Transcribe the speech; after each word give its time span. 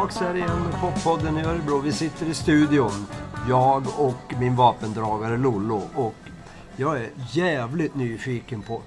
tillbaks 0.00 0.20
här 0.20 0.34
igen 0.34 0.62
med 0.62 0.80
Poppodden 0.80 1.38
i 1.38 1.42
Örebro. 1.42 1.78
Vi 1.78 1.92
sitter 1.92 2.26
i 2.26 2.34
studion, 2.34 3.06
jag 3.48 3.84
och 3.98 4.34
min 4.40 4.56
vapendragare 4.56 5.36
Lollo. 5.36 5.82
Och 5.94 6.14
jag 6.76 6.96
är 7.00 7.10
jävligt 7.30 7.94
nyfiken 7.94 8.62
på 8.62 8.82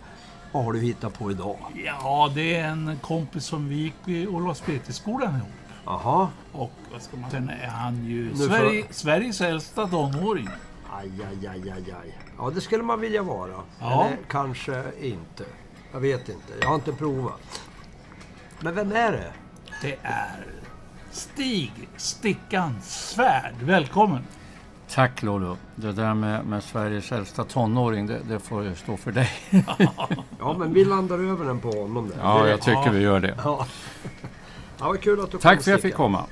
vad 0.52 0.66
har 0.66 0.74
du 0.74 0.80
hittat 0.80 1.20
på 1.20 1.32
idag? 1.32 1.58
Ja, 1.86 2.32
det 2.36 2.56
är 2.56 2.68
en 2.68 3.00
kompis 3.02 3.46
som 3.46 3.70
vi 3.70 3.76
gick 3.76 4.08
i 4.08 4.28
Olofsbetesskolan 4.28 5.36
ihop. 5.36 5.48
Jaha, 5.86 6.28
Och 6.52 6.72
vad 6.92 7.02
ska 7.02 7.18
man 7.18 7.32
Sen 7.32 7.50
är 7.50 7.68
han 7.68 8.06
ju 8.06 8.30
Nu 8.30 8.36
Sverige, 8.36 8.86
Sveriges 8.92 9.42
äldsta 9.42 9.88
tonåring. 9.88 10.50
aj, 10.94 11.12
aj, 11.30 11.48
aj, 11.48 11.72
aj, 11.72 11.96
aj. 12.04 12.18
Ja, 12.38 12.50
det 12.56 12.62
skulle 12.62 12.84
man 12.84 13.00
vilja 13.00 13.24
vara. 13.24 13.54
Ja. 13.80 14.06
Eller 14.06 14.18
kanske 14.28 14.84
inte. 15.02 15.46
Jag 15.92 16.00
vet 16.00 16.30
inte, 16.30 16.54
jag 16.62 16.68
har 16.68 16.76
inte 16.76 16.94
provat. 16.94 17.62
Men 18.60 18.76
vem 18.76 18.92
är 18.92 19.12
det? 19.12 19.32
Det 19.82 19.98
är 20.04 20.63
Stig 21.14 21.72
Stickan 21.98 22.82
Svärd. 22.82 23.54
Välkommen! 23.62 24.24
Tack 24.90 25.24
Lolo. 25.24 25.58
Det 25.76 25.92
där 25.92 26.14
med, 26.14 26.46
med 26.46 26.64
Sveriges 26.64 27.12
äldsta 27.12 27.44
tonåring, 27.44 28.08
det, 28.08 28.20
det 28.28 28.40
får 28.40 28.64
ju 28.64 28.76
stå 28.76 28.98
för 28.98 29.12
dig. 29.12 29.30
Ja, 30.40 30.56
men 30.60 30.74
vi 30.74 30.86
landar 30.86 31.20
över 31.20 31.46
den 31.46 31.60
på 31.60 31.72
honom 31.72 32.10
där. 32.10 32.18
Ja, 32.22 32.48
jag 32.48 32.62
tycker 32.62 32.92
vi 32.92 33.00
gör 33.00 33.20
det. 33.20 33.36
Ja. 33.44 33.68
ja, 34.80 34.88
vad 34.88 35.02
kul 35.02 35.20
att 35.20 35.26
du 35.26 35.32
kom, 35.32 35.42
Tack 35.42 35.56
för 35.56 35.62
att 35.62 35.68
jag 35.68 35.82
fick 35.82 35.94
komma. 35.96 36.26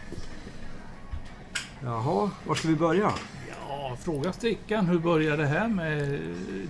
Jaha, 1.84 2.30
var 2.48 2.56
ska 2.56 2.68
vi 2.68 2.76
börja? 2.76 3.12
Ja, 3.70 3.96
fråga 4.00 4.34
Stickan 4.34 4.86
hur 4.86 5.00
började 5.00 5.44
det 5.44 5.48
här 5.48 5.68
med 5.68 6.20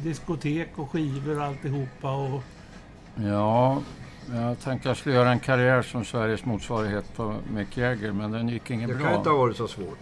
diskotek 0.04 0.70
och 0.76 0.92
skivor 0.92 1.38
och 1.38 1.46
alltihopa? 1.46 2.12
Och, 2.12 2.44
Ja, 3.16 3.82
jag 4.34 4.60
tänkte 4.60 4.90
jag 4.90 4.98
skulle 4.98 5.16
göra 5.16 5.32
en 5.32 5.40
karriär 5.40 5.82
som 5.82 6.06
Sveriges 6.06 6.46
motsvarighet 6.46 7.16
på 7.16 7.36
Mick 7.54 7.78
Jagger, 7.78 8.12
men 8.12 8.32
den 8.32 8.50
gick 8.50 8.72
inget 8.72 8.90
Det 8.90 8.96
bra. 8.96 9.08
kan 9.08 9.16
inte 9.18 9.30
ha 9.30 9.38
varit 9.38 9.58
så 9.58 9.68
svårt. 9.68 9.98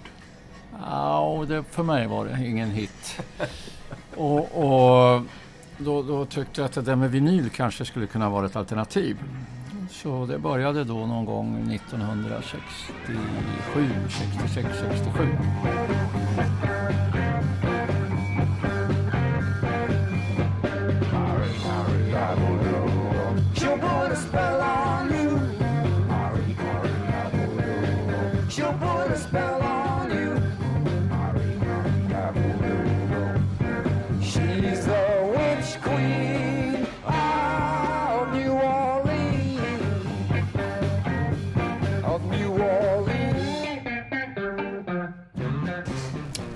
Ja, 0.89 1.19
och 1.19 1.47
det, 1.47 1.63
för 1.63 1.83
mig 1.83 2.07
var 2.07 2.25
det 2.25 2.47
ingen 2.47 2.71
hit. 2.71 3.21
och 4.15 4.39
och 4.39 5.21
då, 5.77 6.03
då 6.03 6.25
tyckte 6.25 6.61
jag 6.61 6.65
att 6.65 6.73
det 6.73 6.81
där 6.81 6.95
med 6.95 7.11
vinyl 7.11 7.49
kanske 7.49 7.85
skulle 7.85 8.07
kunna 8.07 8.29
vara 8.29 8.45
ett 8.45 8.55
alternativ. 8.55 9.17
Så 9.91 10.25
det 10.25 10.39
började 10.39 10.83
då 10.83 11.05
någon 11.05 11.25
gång 11.25 11.71
1967, 11.73 13.89
66, 14.09 14.67
67. 14.79 15.27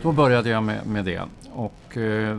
Då 0.04 0.12
började 0.12 0.50
jag 0.50 0.64
med, 0.64 0.88
med 0.88 1.06
det 1.06 1.22
och 1.52 1.98
eh, 1.98 2.38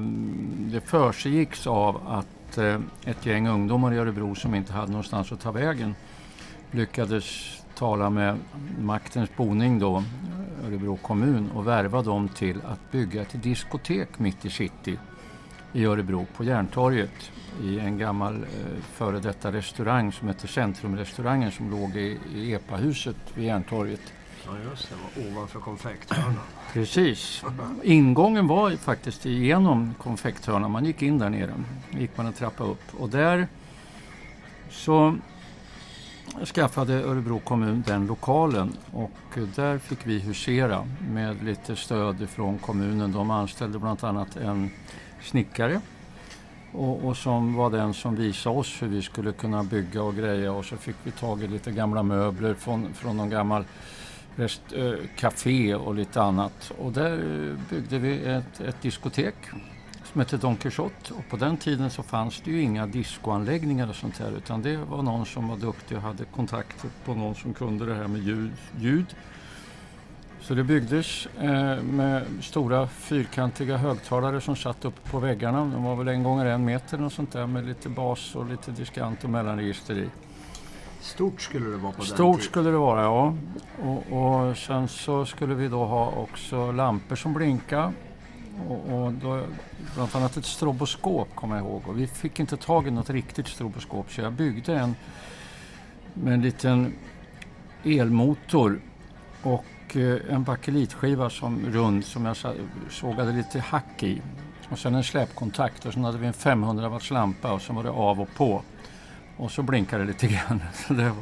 det 0.56 0.80
försiggicks 0.80 1.66
av 1.66 2.00
att 2.06 2.58
eh, 2.58 2.80
ett 3.04 3.26
gäng 3.26 3.48
ungdomar 3.48 3.94
i 3.94 3.98
Örebro 3.98 4.34
som 4.34 4.54
inte 4.54 4.72
hade 4.72 4.92
någonstans 4.92 5.32
att 5.32 5.40
ta 5.40 5.50
vägen 5.50 5.94
lyckades 6.70 7.24
tala 7.74 8.10
med 8.10 8.38
maktens 8.80 9.30
boning 9.36 9.78
då, 9.78 10.04
Örebro 10.66 10.96
kommun 10.96 11.50
och 11.54 11.66
värva 11.66 12.02
dem 12.02 12.28
till 12.28 12.60
att 12.64 12.90
bygga 12.92 13.22
ett 13.22 13.42
diskotek 13.42 14.18
mitt 14.18 14.44
i 14.44 14.50
city 14.50 14.98
i 15.72 15.84
Örebro 15.84 16.26
på 16.36 16.44
Järntorget 16.44 17.30
i 17.62 17.78
en 17.78 17.98
gammal 17.98 18.34
eh, 18.34 18.82
före 18.92 19.18
detta 19.18 19.52
restaurang 19.52 20.12
som 20.12 20.28
heter 20.28 20.48
Centrumrestaurangen 20.48 21.52
som 21.52 21.70
låg 21.70 21.96
i, 21.96 22.18
i 22.34 22.52
EPA-huset 22.52 23.16
vid 23.34 23.46
Järntorget. 23.46 24.12
Ja, 24.46 24.52
just 24.70 24.88
det. 24.90 25.22
Var 25.22 25.30
ovanför 25.30 25.60
konfekthörnan. 25.60 26.40
Precis. 26.72 27.44
Ingången 27.82 28.46
var 28.46 28.70
faktiskt 28.70 29.26
igenom 29.26 29.94
konfekthörnan. 30.02 30.70
Man 30.70 30.84
gick 30.84 31.02
in 31.02 31.18
där 31.18 31.30
nere. 31.30 31.54
gick 31.90 32.16
man 32.16 32.26
en 32.26 32.32
trappa 32.32 32.64
upp. 32.64 32.94
Och 32.98 33.08
där 33.08 33.48
så 34.70 35.16
skaffade 36.54 36.94
Örebro 36.94 37.38
kommun 37.38 37.84
den 37.86 38.06
lokalen. 38.06 38.76
Och 38.92 39.38
där 39.56 39.78
fick 39.78 40.06
vi 40.06 40.18
husera 40.18 40.86
med 41.10 41.44
lite 41.44 41.76
stöd 41.76 42.28
från 42.30 42.58
kommunen. 42.58 43.12
De 43.12 43.30
anställde 43.30 43.78
bland 43.78 44.04
annat 44.04 44.36
en 44.36 44.70
snickare. 45.22 45.80
Och, 46.72 47.04
och 47.04 47.16
som 47.16 47.54
var 47.54 47.70
den 47.70 47.94
som 47.94 48.16
visade 48.16 48.58
oss 48.58 48.82
hur 48.82 48.88
vi 48.88 49.02
skulle 49.02 49.32
kunna 49.32 49.62
bygga 49.62 50.02
och 50.02 50.16
greja. 50.16 50.52
Och 50.52 50.64
så 50.64 50.76
fick 50.76 50.96
vi 51.02 51.10
tag 51.10 51.42
i 51.42 51.46
lite 51.46 51.70
gamla 51.70 52.02
möbler 52.02 52.54
från, 52.54 52.94
från 52.94 53.16
någon 53.16 53.30
gammal 53.30 53.64
rest, 54.36 54.62
eh, 54.72 54.92
café 55.16 55.74
och 55.74 55.94
lite 55.94 56.22
annat. 56.22 56.72
Och 56.78 56.92
där 56.92 57.12
eh, 57.12 57.56
byggde 57.70 57.98
vi 57.98 58.24
ett, 58.24 58.60
ett 58.60 58.82
diskotek 58.82 59.34
som 60.12 60.20
hette 60.20 60.36
Don 60.36 60.56
Quixote. 60.56 61.14
Och 61.14 61.28
på 61.30 61.36
den 61.36 61.56
tiden 61.56 61.90
så 61.90 62.02
fanns 62.02 62.40
det 62.44 62.50
ju 62.50 62.62
inga 62.62 62.86
discoanläggningar 62.86 63.88
och 63.88 63.96
sånt 63.96 64.18
här 64.18 64.32
utan 64.36 64.62
det 64.62 64.76
var 64.76 65.02
någon 65.02 65.26
som 65.26 65.48
var 65.48 65.56
duktig 65.56 65.96
och 65.96 66.02
hade 66.02 66.24
kontakter 66.24 66.90
på 67.04 67.14
någon 67.14 67.34
som 67.34 67.54
kunde 67.54 67.86
det 67.86 67.94
här 67.94 68.08
med 68.08 68.22
ljud. 68.22 68.52
ljud. 68.78 69.06
Så 70.40 70.54
det 70.54 70.64
byggdes 70.64 71.26
eh, 71.26 71.82
med 71.82 72.22
stora 72.40 72.88
fyrkantiga 72.88 73.76
högtalare 73.76 74.40
som 74.40 74.56
satt 74.56 74.84
uppe 74.84 75.10
på 75.10 75.18
väggarna. 75.18 75.58
De 75.58 75.84
var 75.84 75.96
väl 75.96 76.08
en 76.08 76.22
gånger 76.22 76.46
en 76.46 76.64
meter 76.64 77.02
och 77.02 77.12
sånt 77.12 77.32
där 77.32 77.46
med 77.46 77.66
lite 77.66 77.88
bas 77.88 78.34
och 78.34 78.46
lite 78.46 78.70
diskant 78.70 79.24
och 79.24 79.30
mellanregister 79.30 79.98
i. 79.98 80.08
Stort 81.04 81.40
skulle 81.40 81.70
det 81.70 81.76
vara 81.76 81.92
på 81.92 81.98
den 81.98 82.06
Stort 82.06 82.42
skulle 82.42 82.70
det 82.70 82.78
vara, 82.78 83.02
ja. 83.02 83.34
Och, 83.82 84.12
och 84.12 84.56
sen 84.56 84.88
så 84.88 85.26
skulle 85.26 85.54
vi 85.54 85.68
då 85.68 85.84
ha 85.84 86.10
också 86.10 86.72
lampor 86.72 87.16
som 87.16 87.34
blinkade. 87.34 87.92
Och, 88.68 89.04
och 89.04 89.12
då, 89.12 89.42
bland 89.94 90.16
annat 90.16 90.36
ett 90.36 90.44
stroboskop 90.44 91.28
kommer 91.34 91.56
jag 91.56 91.64
ihåg. 91.64 91.82
Och 91.86 91.98
vi 91.98 92.06
fick 92.06 92.40
inte 92.40 92.56
tag 92.56 92.86
i 92.88 92.90
något 92.90 93.10
riktigt 93.10 93.48
stroboskop 93.48 94.12
så 94.12 94.20
jag 94.20 94.32
byggde 94.32 94.74
en 94.78 94.96
med 96.14 96.34
en 96.34 96.42
liten 96.42 96.92
elmotor 97.84 98.80
och 99.42 99.96
eh, 99.96 100.34
en 100.34 100.44
bakelitskiva 100.44 101.30
som 101.30 101.66
rund 101.66 102.04
som 102.04 102.24
jag 102.24 102.36
sågade 102.90 103.32
lite 103.32 103.60
hack 103.60 104.02
i. 104.02 104.22
Och 104.70 104.78
sen 104.78 104.94
en 104.94 105.04
släpkontakt 105.04 105.86
och 105.86 105.92
sen 105.92 106.04
hade 106.04 106.18
vi 106.18 106.26
en 106.26 106.32
500 106.32 106.88
watts 106.88 107.10
lampa 107.10 107.52
och 107.52 107.62
så 107.62 107.72
var 107.72 107.82
det 107.82 107.90
av 107.90 108.20
och 108.20 108.34
på. 108.34 108.62
Och 109.36 109.50
så 109.50 109.62
blinkade 109.62 110.02
det 110.04 110.06
lite 110.08 110.26
grann. 110.26 110.62
Så 110.74 110.94
det, 110.94 111.12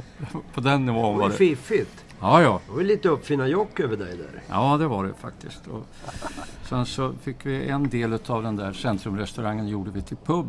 på 0.55 0.61
den 0.61 0.87
nivån 0.87 1.15
Det 1.15 1.21
var 1.21 1.28
det. 1.28 1.34
fiffigt. 1.34 2.05
Ja, 2.21 2.43
ja. 2.43 2.61
Det 2.67 2.73
var 2.73 2.83
lite 2.83 3.09
uppfinnarjock 3.09 3.81
över 3.81 3.97
dig 3.97 4.17
där. 4.17 4.43
Ja, 4.49 4.77
det 4.77 4.87
var 4.87 5.05
det 5.05 5.15
faktiskt. 5.15 5.67
Och 5.67 5.87
sen 6.69 6.87
så 6.87 7.12
fick 7.22 7.47
vi 7.47 7.69
en 7.69 7.89
del 7.89 8.19
av 8.27 8.43
den 8.43 8.56
där 8.56 8.72
centrumrestaurangen 8.72 9.69
gjorde 9.69 9.91
vi 9.91 10.03
till 10.03 10.17
pub. 10.17 10.47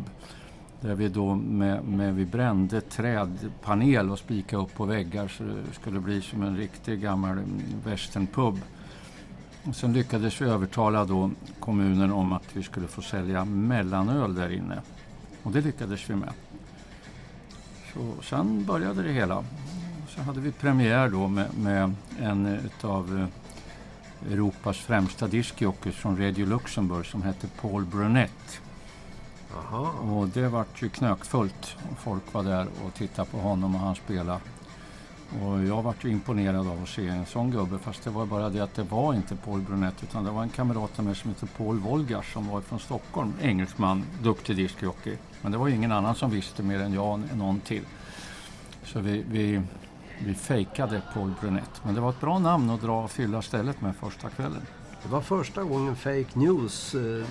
Där 0.80 0.94
vi 0.94 1.08
då 1.08 1.34
med, 1.34 1.84
med 1.84 2.14
vi 2.14 2.24
brände 2.24 2.80
trädpanel 2.80 4.10
och 4.10 4.18
spikade 4.18 4.62
upp 4.62 4.74
på 4.74 4.84
väggar 4.84 5.28
så 5.28 5.42
det 5.42 5.74
skulle 5.80 6.00
bli 6.00 6.22
som 6.22 6.42
en 6.42 6.56
riktig 6.56 7.00
gammal 7.00 7.30
mm, 7.30 7.62
westernpub. 7.84 8.60
Och 9.64 9.76
sen 9.76 9.92
lyckades 9.92 10.40
vi 10.40 10.46
övertala 10.46 11.04
då 11.04 11.30
kommunen 11.60 12.12
om 12.12 12.32
att 12.32 12.56
vi 12.56 12.62
skulle 12.62 12.86
få 12.86 13.02
sälja 13.02 13.44
mellanöl 13.44 14.34
där 14.34 14.52
inne. 14.52 14.82
Och 15.42 15.52
det 15.52 15.60
lyckades 15.60 16.10
vi 16.10 16.14
med. 16.14 16.32
Så 17.94 18.22
sen 18.22 18.64
började 18.64 19.02
det 19.02 19.12
hela. 19.12 19.44
Så 20.08 20.22
hade 20.22 20.40
vi 20.40 20.52
premiär 20.52 21.08
då 21.08 21.28
med, 21.28 21.58
med 21.58 21.94
en 22.20 22.70
av 22.80 23.28
Europas 24.30 24.78
främsta 24.78 25.26
diskjockeys 25.26 25.94
från 25.94 26.18
Radio 26.18 26.46
Luxemburg 26.46 27.06
som 27.06 27.22
hette 27.22 27.46
Paul 27.60 27.84
Brunette. 27.84 28.58
Jaha. 29.54 29.90
Och 29.90 30.28
det 30.28 30.48
vart 30.48 30.82
ju 30.82 30.88
knökfullt. 30.88 31.76
Och 31.90 31.98
Folk 31.98 32.32
var 32.32 32.42
där 32.42 32.66
och 32.84 32.94
tittade 32.94 33.30
på 33.30 33.38
honom 33.38 33.74
och 33.74 33.80
han 33.80 33.94
spelade. 33.94 34.40
Och 35.42 35.64
jag 35.64 35.82
vart 35.82 36.04
ju 36.04 36.10
imponerad 36.10 36.68
av 36.68 36.82
att 36.82 36.88
se 36.88 37.08
en 37.08 37.26
sån 37.26 37.50
gubbe. 37.50 37.78
Fast 37.78 38.04
det 38.04 38.10
var 38.10 38.26
bara 38.26 38.50
det 38.50 38.60
att 38.60 38.74
det 38.74 38.82
var 38.82 39.14
inte 39.14 39.36
Paul 39.36 39.60
Brunette 39.60 40.04
utan 40.04 40.24
det 40.24 40.30
var 40.30 40.42
en 40.42 40.48
kamrat 40.48 40.98
med 40.98 41.16
som 41.16 41.30
hette 41.30 41.46
Paul 41.46 41.78
Wolgars 41.78 42.32
som 42.32 42.48
var 42.48 42.60
från 42.60 42.78
Stockholm. 42.78 43.32
Engelsman, 43.42 44.04
duktig 44.22 44.56
diskjockey. 44.56 45.16
Men 45.42 45.52
det 45.52 45.58
var 45.58 45.68
ju 45.68 45.74
ingen 45.74 45.92
annan 45.92 46.14
som 46.14 46.30
visste 46.30 46.62
mer 46.62 46.80
än 46.80 46.92
jag 46.92 47.12
och 47.12 47.36
någon 47.36 47.60
till. 47.60 47.84
Så 48.84 49.00
vi, 49.00 49.24
vi, 49.30 49.62
vi 50.18 50.34
fejkade 50.34 51.02
Paul 51.14 51.32
Brunette. 51.40 51.80
Men 51.82 51.94
det 51.94 52.00
var 52.00 52.10
ett 52.10 52.20
bra 52.20 52.38
namn 52.38 52.70
att 52.70 52.82
dra 52.82 53.04
och 53.04 53.10
fylla 53.10 53.42
stället 53.42 53.80
med 53.80 53.96
första 53.96 54.30
kvällen. 54.30 54.62
Det 55.04 55.10
var 55.10 55.20
första 55.20 55.62
gången 55.62 55.96
fake 55.96 56.26
news. 56.34 56.94
Eh, 56.94 57.24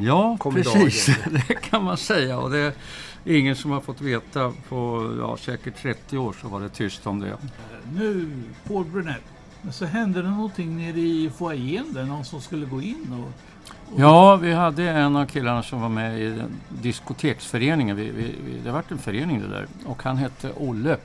Ja, 0.00 0.36
kom 0.40 0.56
i 0.58 0.62
precis. 0.62 1.06
dagen. 1.06 1.40
Det 1.48 1.54
kan 1.54 1.84
man 1.84 1.96
säga. 1.96 2.38
Och 2.38 2.50
det 2.50 2.58
är 3.24 3.36
ingen 3.36 3.56
som 3.56 3.70
har 3.70 3.80
fått 3.80 4.00
veta 4.00 4.52
på 4.68 5.10
ja, 5.20 5.36
säkert 5.36 5.82
30 5.82 6.18
år 6.18 6.34
så 6.40 6.48
var 6.48 6.60
det 6.60 6.68
tyst 6.68 7.06
om 7.06 7.20
det. 7.20 7.36
Nu, 7.94 8.30
Paul 8.68 8.84
Brunette. 8.84 9.20
Men 9.62 9.72
så 9.72 9.84
hände 9.84 10.22
det 10.22 10.30
någonting 10.30 10.76
nere 10.76 11.00
i 11.00 11.30
foajén 11.38 11.92
där, 11.94 12.04
någon 12.04 12.24
som 12.24 12.40
skulle 12.40 12.66
gå 12.66 12.82
in 12.82 13.24
och... 13.24 13.32
Ja, 13.96 14.36
vi 14.36 14.52
hade 14.52 14.90
en 14.90 15.16
av 15.16 15.26
killarna 15.26 15.62
som 15.62 15.80
var 15.80 15.88
med 15.88 16.20
i 16.20 16.42
diskoteksföreningen. 16.68 17.96
Vi, 17.96 18.10
vi, 18.10 18.34
vi, 18.46 18.58
det 18.64 18.70
vart 18.70 18.90
en 18.90 18.98
förening 18.98 19.40
det 19.40 19.48
där. 19.48 19.66
Och 19.86 20.02
han 20.02 20.16
hette 20.16 20.52
Olle 20.56 20.96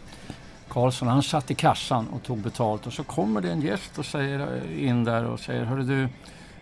Karlsson. 0.73 1.07
Han 1.07 1.23
satt 1.23 1.51
i 1.51 1.55
kassan 1.55 2.07
och 2.07 2.23
tog 2.23 2.37
betalt. 2.37 2.87
Och 2.87 2.93
så 2.93 3.03
kommer 3.03 3.41
det 3.41 3.51
en 3.51 3.61
gäst 3.61 3.99
och 3.99 4.05
säger 4.05 4.39
eh, 4.39 4.87
in 4.87 5.03
där 5.03 5.25
och 5.25 5.39
säger 5.39 5.63
Hörru 5.65 5.83
du, 5.83 6.09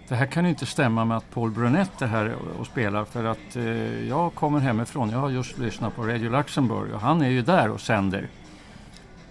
det 0.08 0.16
här 0.16 0.26
kan 0.26 0.44
ju 0.44 0.50
inte 0.50 0.66
stämma 0.66 1.06
med 1.06 1.18
att 1.18 1.32
Paul 1.32 1.52
Brunette 1.52 2.06
är 2.06 2.10
här 2.10 2.36
och, 2.60 2.68
spelar. 2.68 3.06
För 3.06 3.24
att 3.24 3.56
eh, 3.56 4.08
jag 4.08 4.36
kommer 4.36 4.60
hemifrån. 4.60 5.10
Jag 5.10 5.20
har 5.20 5.30
just 5.30 5.58
lyssnat 5.58 5.96
på 5.96 6.04
Radio 6.04 6.32
Luxemburg 6.32 6.94
och 6.94 7.02
han 7.02 7.22
är 7.22 7.30
ju 7.30 7.42
där 7.42 7.70
och 7.70 7.82
sänder. 7.82 8.30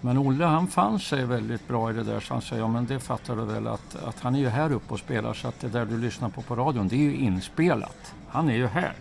Men 0.01 0.19
Olle 0.19 0.45
han 0.45 0.67
fann 0.67 1.01
sig 1.01 1.25
väldigt 1.25 1.69
bra 1.69 1.91
i 1.91 1.95
det 1.95 2.05
där 2.05 2.21
så 2.21 2.35
han 2.35 2.43
säger 2.43 2.63
ja 2.63 2.69
men 2.69 2.87
det 2.87 3.01
fattar 3.01 3.37
du 3.37 3.45
väl 3.45 3.67
att, 3.67 3.97
att 4.05 4.21
han 4.21 4.35
är 4.35 4.39
ju 4.39 4.49
här 4.49 4.73
uppe 4.73 4.93
och 4.93 4.99
spelar 4.99 5.35
så 5.35 5.49
att 5.49 5.61
det 5.61 5.69
där 5.69 5.87
du 5.87 5.99
lyssnar 5.99 6.29
på 6.29 6.43
på 6.43 6.57
radion 6.57 6.89
det 6.89 6.97
är 6.97 6.99
ju 6.99 7.17
inspelat. 7.17 8.15
Han 8.29 8.51
är 8.51 8.55
ju 8.55 8.67
här. 8.67 8.93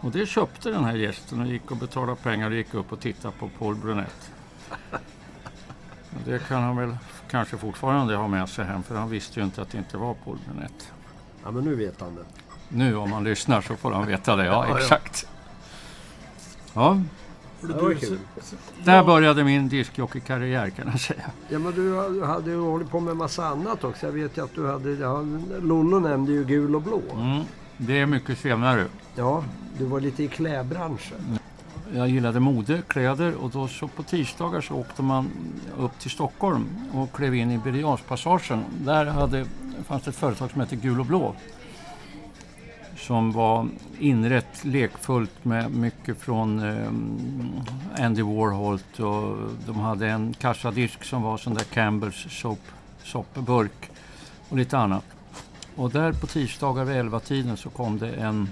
Och 0.00 0.10
det 0.10 0.26
köpte 0.26 0.70
den 0.70 0.84
här 0.84 0.94
gästen 0.94 1.40
och 1.40 1.46
gick 1.46 1.70
och 1.70 1.76
betalade 1.76 2.16
pengar 2.16 2.50
och 2.50 2.56
gick 2.56 2.74
upp 2.74 2.92
och 2.92 3.00
tittade 3.00 3.34
på 3.38 3.48
Paul 3.58 3.74
Brunette. 3.74 4.26
Det 6.24 6.38
kan 6.48 6.62
han 6.62 6.76
väl 6.76 6.96
kanske 7.30 7.56
fortfarande 7.56 8.16
ha 8.16 8.28
med 8.28 8.48
sig 8.48 8.64
hem 8.64 8.82
för 8.82 8.96
han 8.96 9.10
visste 9.10 9.40
ju 9.40 9.46
inte 9.46 9.62
att 9.62 9.70
det 9.70 9.78
inte 9.78 9.96
var 9.96 10.16
Brunette. 10.24 10.84
Ja, 11.44 11.50
men 11.50 11.64
nu 11.64 11.74
vet 11.74 12.00
han 12.00 12.14
det. 12.14 12.24
Nu 12.68 12.96
om 12.96 13.10
man 13.10 13.24
lyssnar 13.24 13.60
så 13.60 13.76
får 13.76 13.92
han 13.92 14.06
veta 14.06 14.36
det, 14.36 14.44
ja 14.46 14.52
Ja, 14.52 14.66
ja. 14.68 14.78
exakt. 14.78 15.28
Ja, 16.74 17.02
Det 17.60 17.72
var 17.72 17.94
kul. 17.94 18.18
där 18.84 19.04
började 19.04 19.44
min 19.44 19.68
discjockeykarriär 19.68 20.70
kan 20.70 20.88
jag 20.90 21.00
säga. 21.00 21.20
Ja, 21.48 21.58
men 21.58 21.72
du, 21.74 22.10
du 22.12 22.24
hade 22.24 22.50
ju 22.50 22.60
hållit 22.60 22.90
på 22.90 23.00
med 23.00 23.16
massa 23.16 23.46
annat 23.46 23.84
också. 23.84 24.06
Jag 24.06 24.12
vet 24.12 24.36
ju 24.36 24.44
att 24.44 24.54
du 24.54 24.66
hade... 24.66 24.90
Ja, 24.90 25.24
Lollo 25.60 25.98
nämnde 25.98 26.32
ju 26.32 26.44
gul 26.44 26.74
och 26.76 26.82
blå. 26.82 27.02
Mm, 27.14 27.42
det 27.76 27.98
är 28.00 28.06
mycket 28.06 28.38
senare. 28.38 28.84
Ja, 29.14 29.44
du 29.78 29.84
var 29.84 30.00
lite 30.00 30.22
i 30.22 30.28
klädbranschen. 30.28 31.38
Jag 31.94 32.08
gillade 32.08 32.40
mode, 32.40 32.82
kläder 32.88 33.34
och 33.34 33.50
då 33.50 33.68
så 33.68 33.88
på 33.88 34.02
tisdagar 34.02 34.60
så 34.60 34.74
åkte 34.74 35.02
man 35.02 35.30
upp 35.78 35.98
till 35.98 36.10
Stockholm 36.10 36.68
och 36.92 37.12
klev 37.12 37.34
in 37.34 37.50
i 37.50 37.58
Birger 37.58 37.80
Jarlspassagen. 37.80 38.64
Där 38.78 39.06
hade, 39.06 39.46
fanns 39.84 40.02
det 40.02 40.10
ett 40.10 40.16
företag 40.16 40.50
som 40.50 40.60
hette 40.60 40.76
Gul 40.76 41.00
och 41.00 41.06
Blå. 41.06 41.34
Som 42.96 43.32
var 43.32 43.68
inrett 43.98 44.64
lekfullt 44.64 45.44
med 45.44 45.70
mycket 45.70 46.18
från 46.18 46.58
eh, 46.58 48.04
Andy 48.04 48.22
Warhol 48.22 48.78
och 48.96 49.36
de 49.66 49.76
hade 49.76 50.08
en 50.08 50.34
kassadisk 50.34 51.04
som 51.04 51.22
var 51.22 51.36
sån 51.36 51.54
där 51.54 51.64
Campbells 51.64 52.26
soap, 52.30 52.60
soppburk 53.02 53.90
och 54.48 54.56
lite 54.56 54.78
annat. 54.78 55.04
Och 55.76 55.90
där 55.90 56.12
på 56.12 56.26
tisdagar 56.26 56.84
vid 56.84 56.96
11-tiden 56.96 57.56
så 57.56 57.70
kom 57.70 57.98
det 57.98 58.12
en 58.12 58.48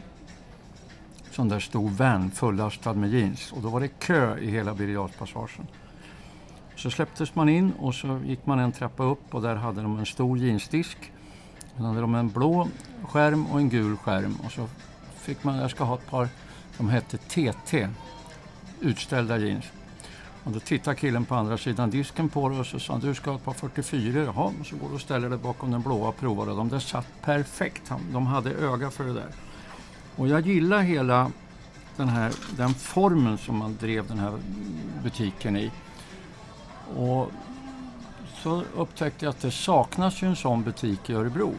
sån 1.34 1.48
där 1.48 1.60
stor 1.60 1.90
van 1.90 2.30
fullastad 2.30 2.92
med 2.92 3.10
jeans 3.10 3.52
och 3.52 3.62
då 3.62 3.68
var 3.68 3.80
det 3.80 3.88
kö 3.88 4.38
i 4.38 4.50
hela 4.50 4.74
Birger 4.74 4.94
Jarlspassagen. 4.94 5.66
Så 6.76 6.90
släpptes 6.90 7.34
man 7.34 7.48
in 7.48 7.72
och 7.72 7.94
så 7.94 8.20
gick 8.24 8.46
man 8.46 8.58
en 8.58 8.72
trappa 8.72 9.04
upp 9.04 9.34
och 9.34 9.42
där 9.42 9.54
hade 9.54 9.82
de 9.82 9.98
en 9.98 10.06
stor 10.06 10.38
jeansdisk. 10.38 11.12
Sen 11.76 11.84
hade 11.84 12.00
de 12.00 12.14
en 12.14 12.28
blå 12.28 12.68
skärm 13.02 13.46
och 13.46 13.58
en 13.58 13.68
gul 13.68 13.96
skärm 13.96 14.36
och 14.44 14.52
så 14.52 14.68
fick 15.16 15.44
man, 15.44 15.56
jag 15.56 15.70
ska 15.70 15.84
ha 15.84 15.94
ett 15.94 16.10
par, 16.10 16.28
de 16.78 16.88
hette 16.88 17.18
TT, 17.18 17.88
utställda 18.80 19.38
jeans. 19.38 19.64
Och 20.44 20.52
då 20.52 20.60
tittade 20.60 20.96
killen 20.96 21.24
på 21.24 21.34
andra 21.34 21.58
sidan 21.58 21.90
disken 21.90 22.28
på 22.28 22.48
det 22.48 22.58
och 22.58 22.66
så 22.66 22.78
sa 22.78 22.92
han, 22.92 23.00
du 23.00 23.14
ska 23.14 23.30
ha 23.30 23.36
ett 23.36 23.44
par 23.44 23.52
44 23.52 24.22
Jaha, 24.22 24.52
och 24.60 24.66
så 24.66 24.76
går 24.76 24.88
du 24.88 24.94
och 24.94 25.00
ställer 25.00 25.28
dig 25.28 25.38
bakom 25.38 25.70
den 25.70 25.82
blåa 25.82 26.08
och 26.08 26.16
provar 26.16 26.50
och 26.50 26.56
de 26.56 26.68
där 26.68 26.78
satt 26.78 27.06
perfekt. 27.22 27.92
De 28.12 28.26
hade 28.26 28.50
öga 28.50 28.90
för 28.90 29.04
det 29.04 29.12
där. 29.12 29.30
Och 30.16 30.28
jag 30.28 30.46
gillar 30.46 30.82
hela 30.82 31.30
den 31.96 32.08
här 32.08 32.32
den 32.56 32.74
formen 32.74 33.38
som 33.38 33.56
man 33.56 33.76
drev 33.80 34.08
den 34.08 34.18
här 34.18 34.32
butiken 35.02 35.56
i. 35.56 35.70
Och 36.96 37.30
så 38.42 38.62
upptäckte 38.76 39.24
jag 39.24 39.30
att 39.30 39.40
det 39.40 39.50
saknas 39.50 40.22
ju 40.22 40.28
en 40.28 40.36
sån 40.36 40.62
butik 40.62 41.10
i 41.10 41.14
Örebro. 41.14 41.54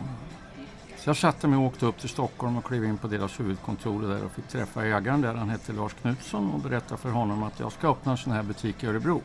Så 0.98 1.10
jag 1.10 1.18
satte 1.18 1.48
mig 1.48 1.58
och 1.58 1.66
åkte 1.66 1.86
upp 1.86 2.00
till 2.00 2.10
Stockholm 2.10 2.58
och 2.58 2.64
klev 2.64 2.86
in 2.86 2.98
på 2.98 3.08
deras 3.08 3.40
huvudkontor 3.40 4.02
där 4.02 4.26
och 4.26 4.32
fick 4.32 4.48
träffa 4.48 4.86
ägaren 4.86 5.22
där. 5.22 5.34
Han 5.34 5.50
hette 5.50 5.74
Lars 5.74 5.94
Knutsson 5.94 6.52
och 6.52 6.60
berätta 6.60 6.98
för 6.98 7.10
honom 7.10 7.44
att 7.44 7.60
jag 7.60 7.72
ska 7.72 7.92
öppna 7.92 8.12
en 8.12 8.18
sån 8.18 8.34
här 8.34 8.44
butik 8.44 8.84
i 8.84 8.88
Örebro. 8.88 9.22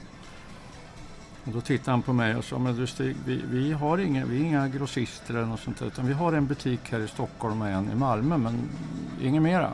Och 1.50 1.56
då 1.56 1.60
tittade 1.60 1.90
han 1.90 2.02
på 2.02 2.12
mig 2.12 2.36
och 2.36 2.44
sa, 2.44 2.58
men 2.58 2.76
du 2.76 2.86
Stig, 2.86 3.16
vi, 3.26 3.42
vi, 3.50 3.72
har 3.72 3.98
inga, 3.98 4.24
vi 4.24 4.40
är 4.40 4.44
inga 4.44 4.68
grossister 4.68 5.34
eller 5.34 5.46
något 5.46 5.60
sånt 5.60 5.78
där, 5.78 5.86
utan 5.86 6.06
vi 6.06 6.12
har 6.12 6.32
en 6.32 6.46
butik 6.46 6.80
här 6.90 7.00
i 7.00 7.08
Stockholm 7.08 7.62
och 7.62 7.68
en 7.68 7.92
i 7.92 7.94
Malmö, 7.94 8.38
men 8.38 8.68
inget 9.22 9.42
mera. 9.42 9.70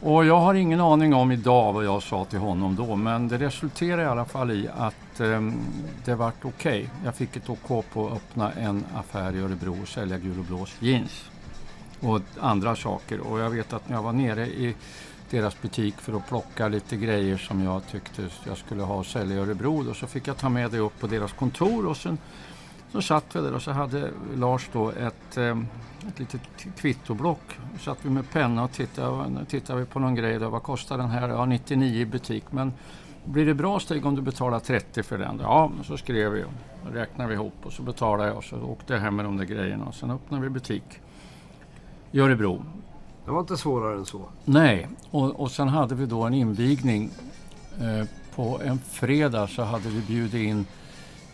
Och 0.00 0.24
jag 0.24 0.40
har 0.40 0.54
ingen 0.54 0.80
aning 0.80 1.14
om 1.14 1.32
idag 1.32 1.72
vad 1.72 1.84
jag 1.84 2.02
sa 2.02 2.24
till 2.24 2.38
honom 2.38 2.76
då, 2.76 2.96
men 2.96 3.28
det 3.28 3.38
resulterade 3.38 4.02
i 4.02 4.06
alla 4.06 4.24
fall 4.24 4.50
i 4.50 4.68
att 4.76 5.20
eh, 5.20 5.50
det 6.04 6.14
vart 6.14 6.44
okej. 6.44 6.90
Jag 7.04 7.14
fick 7.14 7.36
ett 7.36 7.50
OK 7.50 7.84
på 7.92 8.06
att 8.06 8.12
öppna 8.12 8.52
en 8.52 8.84
affär 8.94 9.36
i 9.36 9.40
Örebro 9.40 9.82
och 9.82 9.88
sälja 9.88 10.18
gul 10.18 10.38
och 10.38 10.44
blås 10.44 10.76
jeans. 10.80 11.30
Och 12.00 12.20
andra 12.40 12.76
saker. 12.76 13.20
Och 13.20 13.38
jag 13.38 13.50
vet 13.50 13.72
att 13.72 13.88
när 13.88 13.96
jag 13.96 14.02
var 14.02 14.12
nere 14.12 14.46
i 14.46 14.74
deras 15.30 15.62
butik 15.62 15.94
för 16.00 16.16
att 16.16 16.28
plocka 16.28 16.68
lite 16.68 16.96
grejer 16.96 17.36
som 17.36 17.62
jag 17.62 17.86
tyckte 17.86 18.28
jag 18.46 18.56
skulle 18.56 18.82
ha 18.82 18.94
och 18.94 19.06
sälja 19.06 19.36
i 19.36 19.38
Örebro. 19.38 19.90
Och 19.90 19.96
så 19.96 20.06
fick 20.06 20.28
jag 20.28 20.36
ta 20.36 20.48
med 20.48 20.70
det 20.70 20.78
upp 20.78 21.00
på 21.00 21.06
deras 21.06 21.32
kontor 21.32 21.86
och 21.86 21.96
sen 21.96 22.18
så 22.92 23.02
satt 23.02 23.36
vi 23.36 23.40
där 23.40 23.54
och 23.54 23.62
så 23.62 23.70
hade 23.70 24.10
Lars 24.36 24.68
då 24.72 24.90
ett, 24.90 25.36
ehm, 25.36 25.66
ett 26.08 26.18
litet 26.18 26.40
kvittoblock. 26.76 27.58
Så 27.72 27.78
satt 27.78 27.98
vi 28.02 28.10
med 28.10 28.30
penna 28.30 28.64
och 28.64 28.72
tittade, 28.72 29.44
tittade 29.44 29.80
vi 29.80 29.86
på 29.86 29.98
någon 29.98 30.14
grej. 30.14 30.38
Då, 30.38 30.48
vad 30.48 30.62
kostar 30.62 30.98
den 30.98 31.08
här? 31.08 31.28
Ja, 31.28 31.44
99 31.44 32.00
i 32.00 32.06
butik. 32.06 32.44
Men 32.50 32.72
blir 33.24 33.46
det 33.46 33.54
bra 33.54 33.80
steg 33.80 34.06
om 34.06 34.14
du 34.14 34.22
betalar 34.22 34.60
30 34.60 35.02
för 35.02 35.18
den? 35.18 35.38
Ja, 35.42 35.70
så 35.84 35.96
skrev 35.96 36.32
vi 36.32 36.44
och 36.44 36.92
räknade 36.92 37.28
vi 37.28 37.34
ihop 37.34 37.54
och 37.62 37.72
så 37.72 37.82
betalade 37.82 38.28
jag 38.28 38.36
och 38.36 38.44
så 38.44 38.56
åkte 38.62 38.92
jag 38.92 39.00
hem 39.00 39.16
med 39.16 39.24
de 39.24 39.36
där 39.36 39.44
grejerna. 39.44 39.84
Och 39.84 39.94
sen 39.94 40.10
öppnade 40.10 40.42
vi 40.42 40.48
butik 40.48 41.00
i 42.12 42.20
Örebro. 42.20 42.64
Det 43.24 43.30
var 43.30 43.40
inte 43.40 43.56
svårare 43.56 43.98
än 43.98 44.06
så. 44.06 44.28
Nej, 44.44 44.88
och, 45.10 45.40
och 45.40 45.50
sen 45.50 45.68
hade 45.68 45.94
vi 45.94 46.06
då 46.06 46.22
en 46.22 46.34
invigning. 46.34 47.10
Eh, 47.80 48.06
på 48.34 48.60
en 48.64 48.78
fredag 48.78 49.46
så 49.46 49.62
hade 49.62 49.88
vi 49.88 50.00
bjudit 50.00 50.34
in 50.34 50.66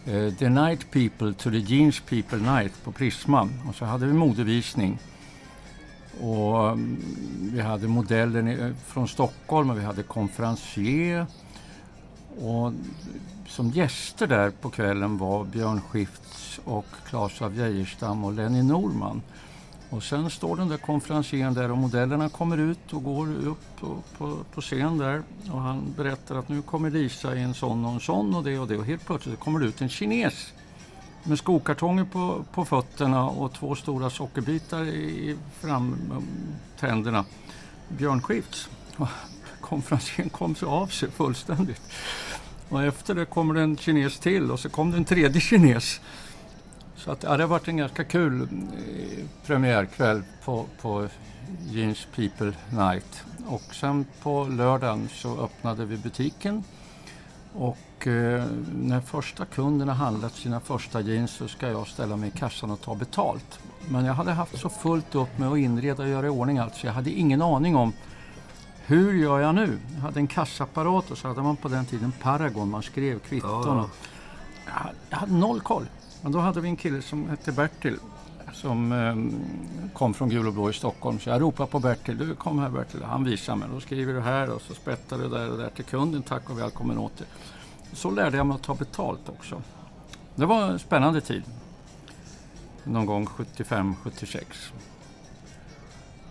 eh, 0.05 0.35
The 0.35 0.49
Night 0.49 0.91
People 0.91 1.35
to 1.35 1.51
the 1.51 1.59
Jeans 1.59 2.01
People 2.01 2.39
Night 2.39 2.85
på 2.85 2.93
Prisma. 2.93 3.49
Och 3.69 3.75
så 3.75 3.85
hade 3.85 4.07
vi 4.07 4.13
modevisning. 4.13 4.99
Och 6.21 6.69
mm, 6.69 6.97
vi 7.53 7.61
hade 7.61 7.89
modellen 7.89 8.49
eh, 8.49 8.75
från 8.87 9.09
Stockholm 9.09 9.71
och 9.71 9.79
vi 9.79 9.85
hade 9.85 10.03
konferencier. 10.03 11.27
Och 12.41 12.73
som 13.47 13.71
gäster 13.71 14.27
där 14.27 14.51
på 14.51 14.71
kvällen 14.71 15.19
var 15.19 15.45
Björn 15.45 15.81
Skifts 15.81 16.61
och 16.65 16.87
Claes 17.09 17.43
av 17.43 17.57
Geijerstam 17.57 18.25
och 18.25 18.33
Lenny 18.33 18.63
Norman. 18.63 19.23
Och 19.91 20.03
sen 20.03 20.31
står 20.31 20.57
den 20.57 20.69
där 20.69 20.77
konferencieren 20.77 21.55
där 21.55 21.71
och 21.71 21.79
modellerna 21.79 22.29
kommer 22.29 22.59
ut 22.59 22.93
och 22.93 23.05
går 23.05 23.47
upp 23.47 23.81
på, 23.81 23.97
på, 24.19 24.37
på 24.55 24.61
scen 24.61 24.99
där. 24.99 25.23
Och 25.53 25.61
han 25.61 25.95
berättar 25.97 26.37
att 26.37 26.49
nu 26.49 26.63
kommer 26.63 26.91
Lisa 26.91 27.37
i 27.37 27.43
en 27.43 27.55
sån 27.55 27.85
och 27.85 27.93
en 27.93 28.01
sån 28.01 28.35
och 28.35 28.45
det 28.45 28.59
och 28.59 28.69
det. 28.69 28.77
Och 28.77 28.85
helt 28.85 29.07
plötsligt 29.07 29.41
kommer 29.41 29.61
det 29.61 29.67
ut 29.67 29.81
en 29.81 29.89
kines 29.89 30.53
med 31.25 31.39
skokartonger 31.39 32.05
på, 32.05 32.45
på 32.53 32.65
fötterna 32.65 33.25
och 33.25 33.53
två 33.53 33.75
stora 33.75 34.11
sockerbitar 34.11 34.85
i 34.85 35.37
framtänderna. 35.61 37.25
Björn 37.89 38.23
Skifs. 38.23 38.69
Konferencieren 39.61 40.31
kom 40.31 40.55
så 40.55 40.69
av 40.69 40.87
sig 40.87 41.11
fullständigt. 41.11 41.83
Och 42.69 42.83
efter 42.83 43.15
det 43.15 43.25
kommer 43.25 43.55
det 43.55 43.63
en 43.63 43.77
kines 43.77 44.19
till 44.19 44.51
och 44.51 44.61
så 44.61 44.69
kom 44.69 44.91
det 44.91 44.97
en 44.97 45.05
tredje 45.05 45.41
kines. 45.41 46.01
Så 47.05 47.13
att, 47.13 47.23
ja, 47.23 47.37
det 47.37 47.43
har 47.43 47.49
varit 47.49 47.69
en 47.69 47.77
ganska 47.77 48.05
kul 48.05 48.43
eh, 48.43 48.49
premiärkväll 49.47 50.23
på, 50.45 50.67
på 50.83 51.09
Jeans 51.69 52.07
People 52.17 52.53
Night. 52.71 53.25
Och 53.47 53.63
sen 53.75 54.07
på 54.23 54.45
lördagen 54.45 55.09
så 55.13 55.41
öppnade 55.41 55.85
vi 55.85 55.97
butiken. 55.97 56.65
Och 57.55 58.07
eh, 58.07 58.45
när 58.75 59.01
första 59.01 59.45
kunden 59.45 59.89
har 59.89 59.95
handlat 59.95 60.35
sina 60.35 60.61
första 60.61 61.01
jeans 61.01 61.31
så 61.31 61.49
ska 61.49 61.69
jag 61.69 61.87
ställa 61.87 62.17
mig 62.17 62.29
i 62.35 62.39
kassan 62.39 62.71
och 62.71 62.81
ta 62.81 62.95
betalt. 62.95 63.59
Men 63.89 64.05
jag 64.05 64.15
hade 64.15 64.33
haft 64.33 64.59
så 64.59 64.69
fullt 64.69 65.15
upp 65.15 65.39
med 65.39 65.49
att 65.49 65.59
inreda 65.59 66.03
och 66.03 66.09
göra 66.09 66.27
i 66.27 66.31
ordning 66.31 66.59
allt 66.59 66.75
så 66.75 66.87
jag 66.87 66.93
hade 66.93 67.11
ingen 67.11 67.43
aning 67.43 67.77
om 67.77 67.93
hur 68.87 69.13
gör 69.15 69.41
jag 69.41 69.55
nu? 69.55 69.79
Jag 69.95 70.01
hade 70.01 70.21
en 70.21 70.27
kassaapparat 70.27 71.11
och 71.11 71.19
så 71.19 71.29
hade 71.29 71.43
man 71.43 71.57
på 71.57 71.69
den 71.69 71.85
tiden 71.87 72.13
Paragon, 72.23 72.71
man 72.71 72.83
skrev 72.83 73.19
kvitton. 73.19 73.51
Ja. 73.77 73.83
Och, 73.83 73.91
jag 74.67 74.73
hade- 74.73 74.95
jag 75.11 75.17
hade 75.19 75.33
noll 75.33 75.61
koll. 75.61 75.87
Men 76.23 76.33
då 76.33 76.39
hade 76.39 76.61
vi 76.61 76.69
en 76.69 76.77
kille 76.77 77.03
som 77.03 77.29
hette 77.29 77.53
Bertil 77.53 77.97
som 78.53 78.93
eh, 78.93 79.91
kom 79.93 80.15
från 80.15 80.29
Gul 80.29 80.47
och 80.47 80.53
Blå 80.53 80.71
i 80.71 80.73
Stockholm. 80.73 81.19
Så 81.19 81.31
jag 81.31 81.41
ropade 81.43 81.71
på 81.71 81.79
Bertil, 81.81 82.19
du 82.19 82.35
kom 82.35 82.59
här 82.59 82.69
Bertil. 82.71 83.03
Han 83.03 83.25
visade 83.25 83.59
mig, 83.59 83.69
då 83.75 83.81
skriver 83.81 84.13
du 84.15 84.21
här 84.21 84.51
och 84.51 84.63
så 84.63 84.75
sprättar 84.75 85.19
du 85.19 85.29
där 85.29 85.51
och 85.51 85.59
där 85.59 85.71
till 85.71 85.85
kunden, 85.85 86.23
tack 86.23 86.51
och 86.51 86.59
välkommen 86.59 86.99
åter. 86.99 87.27
Så 87.93 88.11
lärde 88.11 88.37
jag 88.37 88.47
mig 88.47 88.55
att 88.55 88.63
ta 88.63 88.75
betalt 88.75 89.29
också. 89.29 89.63
Det 90.35 90.47
var 90.47 90.63
en 90.71 90.79
spännande 90.79 91.21
tid. 91.21 91.43
Någon 92.85 93.07
gång 93.07 93.27
75-76. 93.27 94.43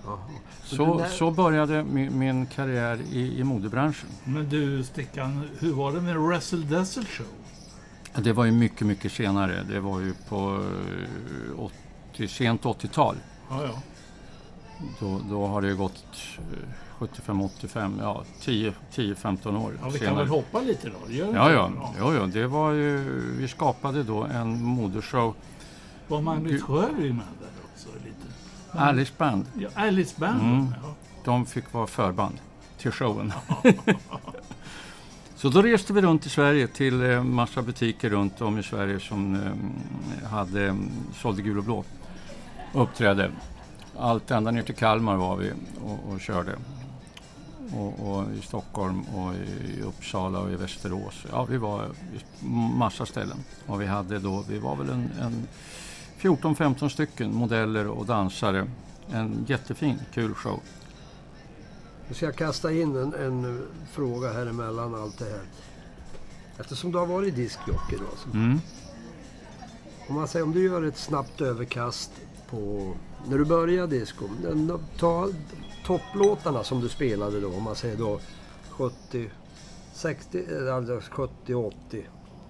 Jaha. 0.05 0.17
Så, 0.63 0.85
den 0.85 0.97
där- 0.97 1.07
så 1.07 1.31
började 1.31 1.83
min, 1.83 2.19
min 2.19 2.45
karriär 2.45 2.99
i, 3.11 3.39
i 3.39 3.43
modebranschen. 3.43 4.09
Men 4.23 4.49
du 4.49 4.83
Stickan, 4.83 5.49
hur 5.59 5.73
var 5.73 5.91
det 5.91 6.01
med 6.01 6.17
Wrestle 6.17 6.65
Dazzle 6.65 7.05
Show? 7.05 7.25
Det 8.23 8.33
var 8.33 8.45
ju 8.45 8.51
mycket, 8.51 8.87
mycket 8.87 9.11
senare. 9.11 9.63
Det 9.69 9.79
var 9.79 9.99
ju 9.99 10.13
på 10.29 10.63
eh, 11.55 11.59
80, 12.15 12.27
sent 12.27 12.61
80-tal. 12.63 13.15
Ja, 13.49 13.63
ja. 13.63 13.81
Då, 14.99 15.21
då 15.29 15.47
har 15.47 15.61
det 15.61 15.67
ju 15.67 15.75
gått 15.75 16.03
eh, 16.37 17.05
75-85, 17.05 17.97
ja 18.01 18.23
10 18.41 18.73
10-15 18.95 19.57
år 19.65 19.73
ja 19.81 19.89
vi 19.89 19.91
kan 19.91 20.07
senare. 20.07 20.15
väl 20.15 20.27
hoppa 20.27 20.59
lite 20.61 20.89
då? 20.89 21.11
Gör 21.13 21.35
Ja, 21.35 21.51
ja, 21.51 21.71
ja, 21.99 22.13
ja, 22.13 22.25
det 22.25 22.47
var 22.47 22.71
ju, 22.71 22.97
vi 23.37 23.47
skapade 23.47 24.03
då 24.03 24.23
en 24.23 24.63
modeshow, 24.63 25.35
Var 26.07 26.21
Magnus 26.21 26.61
Sjöberg 26.63 27.13
med 27.13 27.25
där 27.39 27.49
också? 27.73 27.87
Lite? 28.05 28.79
Alice 28.83 29.11
Band. 29.17 29.45
Ja, 29.59 29.69
Alice 29.75 30.15
Band 30.19 30.41
Mm. 30.41 30.73
ja. 30.83 30.93
De 31.23 31.45
fick 31.45 31.73
vara 31.73 31.87
förband 31.87 32.37
till 32.77 32.91
showen. 32.91 33.33
Så 35.39 35.49
då 35.49 35.61
reste 35.61 35.93
vi 35.93 36.01
runt 36.01 36.25
i 36.25 36.29
Sverige 36.29 36.67
till 36.67 37.11
eh, 37.11 37.23
massa 37.23 37.61
butiker 37.61 38.09
runt 38.09 38.41
om 38.41 38.59
i 38.59 38.63
Sverige 38.63 38.99
som 38.99 39.35
eh, 39.35 40.29
hade, 40.29 40.63
mm, 40.63 40.91
sålde 41.13 41.41
gul 41.41 41.57
och 41.57 41.63
blå. 41.63 41.83
Uppträdde. 42.73 43.31
Allt 43.97 44.31
ända 44.31 44.51
ner 44.51 44.61
till 44.61 44.75
Kalmar 44.75 45.15
var 45.15 45.35
vi 45.35 45.51
och, 45.83 46.11
och 46.11 46.21
körde. 46.21 46.55
Och, 47.73 48.09
och 48.09 48.33
i 48.33 48.41
Stockholm 48.41 49.01
och 49.01 49.33
i 49.35 49.81
Uppsala 49.81 50.39
och 50.39 50.51
i 50.51 50.55
Västerås. 50.55 51.25
Ja, 51.31 51.45
vi 51.49 51.57
var 51.57 51.85
i 51.85 52.45
massa 52.77 53.05
ställen. 53.05 53.37
Och 53.65 53.81
vi 53.81 53.85
hade 53.85 54.19
då, 54.19 54.43
vi 54.49 54.59
var 54.59 54.75
väl 54.75 54.89
en, 54.89 55.11
en 55.21 55.47
14-15 56.19 56.89
stycken 56.89 57.35
modeller 57.35 57.87
och 57.87 58.05
dansare. 58.05 58.67
En 59.11 59.45
jättefin, 59.47 59.99
kul 60.13 60.33
show. 60.33 60.59
Nu 62.09 62.15
ska 62.15 62.25
jag 62.25 62.35
kasta 62.35 62.71
in 62.71 62.95
en, 62.95 63.13
en 63.13 63.67
fråga 63.91 64.33
här 64.33 64.45
emellan 64.45 64.95
allt 64.95 65.19
det 65.19 65.25
här. 65.25 65.41
Eftersom 66.59 66.91
du 66.91 66.97
har 66.97 67.05
varit 67.05 67.35
diskjockey 67.35 67.95
då. 67.97 68.37
Mm. 68.39 68.59
om 70.07 70.15
man 70.15 70.27
säger 70.27 70.45
om 70.45 70.51
du 70.51 70.63
gör 70.63 70.83
ett 70.83 70.97
snabbt 70.97 71.41
överkast 71.41 72.11
på 72.49 72.93
när 73.27 73.37
du 73.37 73.45
börjar 73.45 73.87
disco. 73.87 74.25
Ta 74.97 75.29
topplåtarna 75.85 76.63
som 76.63 76.81
du 76.81 76.89
spelade 76.89 77.39
då. 77.39 77.47
Om 77.47 77.63
man 77.63 77.75
säger 77.75 77.97
då 77.97 78.19
70, 78.69 79.29
60, 79.93 80.45
eh, 80.67 80.75
alltså 80.75 80.99
70, 81.11 81.53
80 81.53 82.07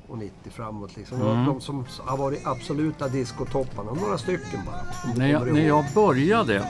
och 0.08 0.18
90 0.18 0.52
framåt. 0.52 0.98
Liksom. 0.98 1.22
Mm. 1.22 1.46
De 1.46 1.62
som 1.62 1.86
har 2.00 2.18
varit 2.18 2.48
absoluta 2.48 3.08
discotopparna. 3.08 3.94
Några 3.94 4.18
stycken 4.18 4.60
bara. 4.66 5.14
När 5.16 5.28
jag, 5.28 5.54
när 5.54 5.68
jag 5.68 5.86
började 5.96 6.66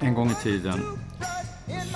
en 0.00 0.14
gång 0.14 0.30
i 0.30 0.34
tiden 0.34 0.80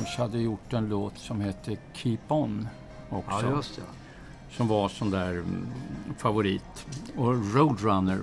Williams 0.00 0.16
hade 0.16 0.38
gjort 0.38 0.72
en 0.72 0.88
låt 0.88 1.18
som 1.18 1.40
hette 1.40 1.76
Keep 1.92 2.18
On 2.28 2.68
också. 3.10 3.46
Ja, 3.46 3.50
just 3.56 3.76
det. 3.76 3.82
som 4.56 4.68
var 4.68 4.88
sån 4.88 5.10
där 5.10 5.30
mm, 5.30 5.66
favorit. 6.18 6.86
Och 7.16 7.54
Roadrunner, 7.54 8.18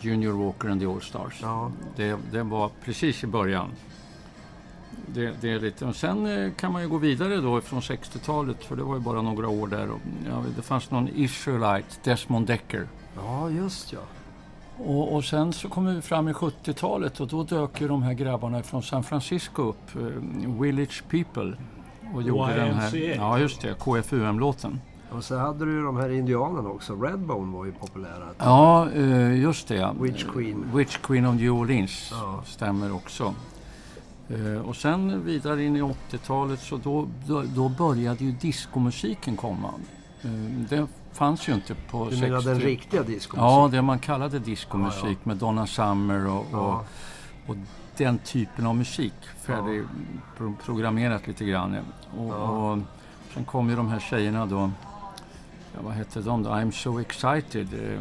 Junior 0.00 0.32
Walker 0.44 0.68
and 0.68 0.80
the 0.80 0.86
All-Stars. 0.86 1.38
Ja. 1.42 1.72
Det, 1.96 2.16
det 2.32 2.42
var 2.42 2.70
precis 2.84 3.24
i 3.24 3.26
början. 3.26 3.70
Det, 5.06 5.34
det 5.40 5.50
är 5.50 5.60
lite, 5.60 5.86
och 5.86 5.96
sen 5.96 6.26
eh, 6.26 6.52
kan 6.52 6.72
man 6.72 6.82
ju 6.82 6.88
gå 6.88 6.98
vidare 6.98 7.36
då 7.36 7.60
från 7.60 7.80
60-talet, 7.80 8.64
för 8.64 8.76
det 8.76 8.82
var 8.82 8.94
ju 8.94 9.00
bara 9.00 9.22
några 9.22 9.48
år 9.48 9.66
där. 9.66 9.90
Och, 9.90 10.00
ja, 10.26 10.44
det 10.56 10.62
fanns 10.62 10.90
någon 10.90 11.08
Israelite, 11.14 11.88
Desmond 12.04 12.46
Decker. 12.46 12.88
Ja, 13.16 13.50
just 13.50 13.92
ja. 13.92 14.00
Och, 14.86 15.14
och 15.14 15.24
sen 15.24 15.52
så 15.52 15.68
kommer 15.68 15.94
vi 15.94 16.02
fram 16.02 16.28
i 16.28 16.32
70-talet 16.32 17.20
och 17.20 17.28
då 17.28 17.42
dök 17.44 17.80
ju 17.80 17.88
de 17.88 18.02
här 18.02 18.12
grabbarna 18.12 18.62
från 18.62 18.82
San 18.82 19.02
Francisco 19.02 19.62
upp, 19.62 19.96
eh, 19.96 20.50
Village 20.60 21.02
People. 21.10 21.52
Och 22.14 22.22
gjorde 22.22 22.54
den 22.54 22.74
här, 22.74 23.14
ja 23.16 23.38
just 23.38 23.60
det, 23.60 23.74
KFUM-låten. 23.78 24.80
Och 25.12 25.24
så 25.24 25.36
hade 25.38 25.64
du 25.64 25.72
ju 25.72 25.82
de 25.82 25.96
här 25.96 26.10
indianerna 26.10 26.68
också. 26.68 26.94
Redbone 27.02 27.56
var 27.56 27.64
ju 27.64 27.72
populära. 27.72 28.28
Ja, 28.38 28.90
eh, 28.90 29.40
just 29.40 29.68
det. 29.68 29.90
Witch 30.00 30.24
Queen. 30.24 30.64
Witch 30.74 30.96
Queen 30.96 31.26
of 31.26 31.34
New 31.34 31.52
Orleans 31.52 32.08
Ja. 32.12 32.42
stämmer 32.46 32.92
också. 32.94 33.34
Eh, 34.28 34.60
Och 34.68 34.76
sen 34.76 35.24
vidare 35.24 35.64
in 35.64 35.76
i 35.76 35.82
80-talet 35.82 36.60
så 36.60 36.76
då, 36.76 37.08
då, 37.26 37.42
då 37.56 37.68
började 37.68 38.24
ju 38.24 38.32
diskomusiken 38.32 39.36
komma. 39.36 39.68
Eh, 40.22 40.30
Det 40.68 40.86
fanns 41.12 41.48
ju 41.48 41.54
inte 41.54 41.74
på 41.90 42.04
Du 42.04 42.10
60 42.10 42.26
menar 42.30 42.42
den 42.42 42.60
riktiga 42.60 43.02
diskomusiken? 43.02 43.44
Ja, 43.62 43.68
det 43.72 43.82
man 43.82 43.98
kallade 43.98 44.38
diskomusik 44.38 45.04
Ja, 45.04 45.16
med 45.22 45.36
Donna 45.36 45.66
Summer 45.66 46.26
och, 46.26 46.46
Ja. 46.52 46.58
och, 46.58 47.50
och 47.50 47.56
den 47.96 48.18
typen 48.18 48.66
av 48.66 48.76
musik. 48.76 49.12
Färdig 49.42 49.82
pro- 50.36 50.54
programmerat 50.64 51.26
lite 51.26 51.44
grann. 51.44 51.76
Och, 52.18 52.28
Ja. 52.28 52.34
och 52.34 52.78
sen 53.34 53.44
kom 53.44 53.70
ju 53.70 53.76
de 53.76 53.88
här 53.88 54.00
tjejerna 54.00 54.46
då. 54.46 54.70
Ja, 55.74 55.80
vad 55.84 55.92
hette 55.94 56.20
de 56.20 56.42
då? 56.42 56.50
I'm 56.50 56.70
so 56.70 57.00
excited. 57.00 57.68
eh, 57.74 58.00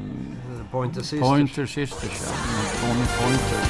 Pointer 0.72 1.02
Sisters. 1.02 1.20
Pointer 1.30 1.66
Sisters, 1.66 2.22
ja. 2.26 2.32
Tony 2.88 3.06
Pointer. 3.20 3.66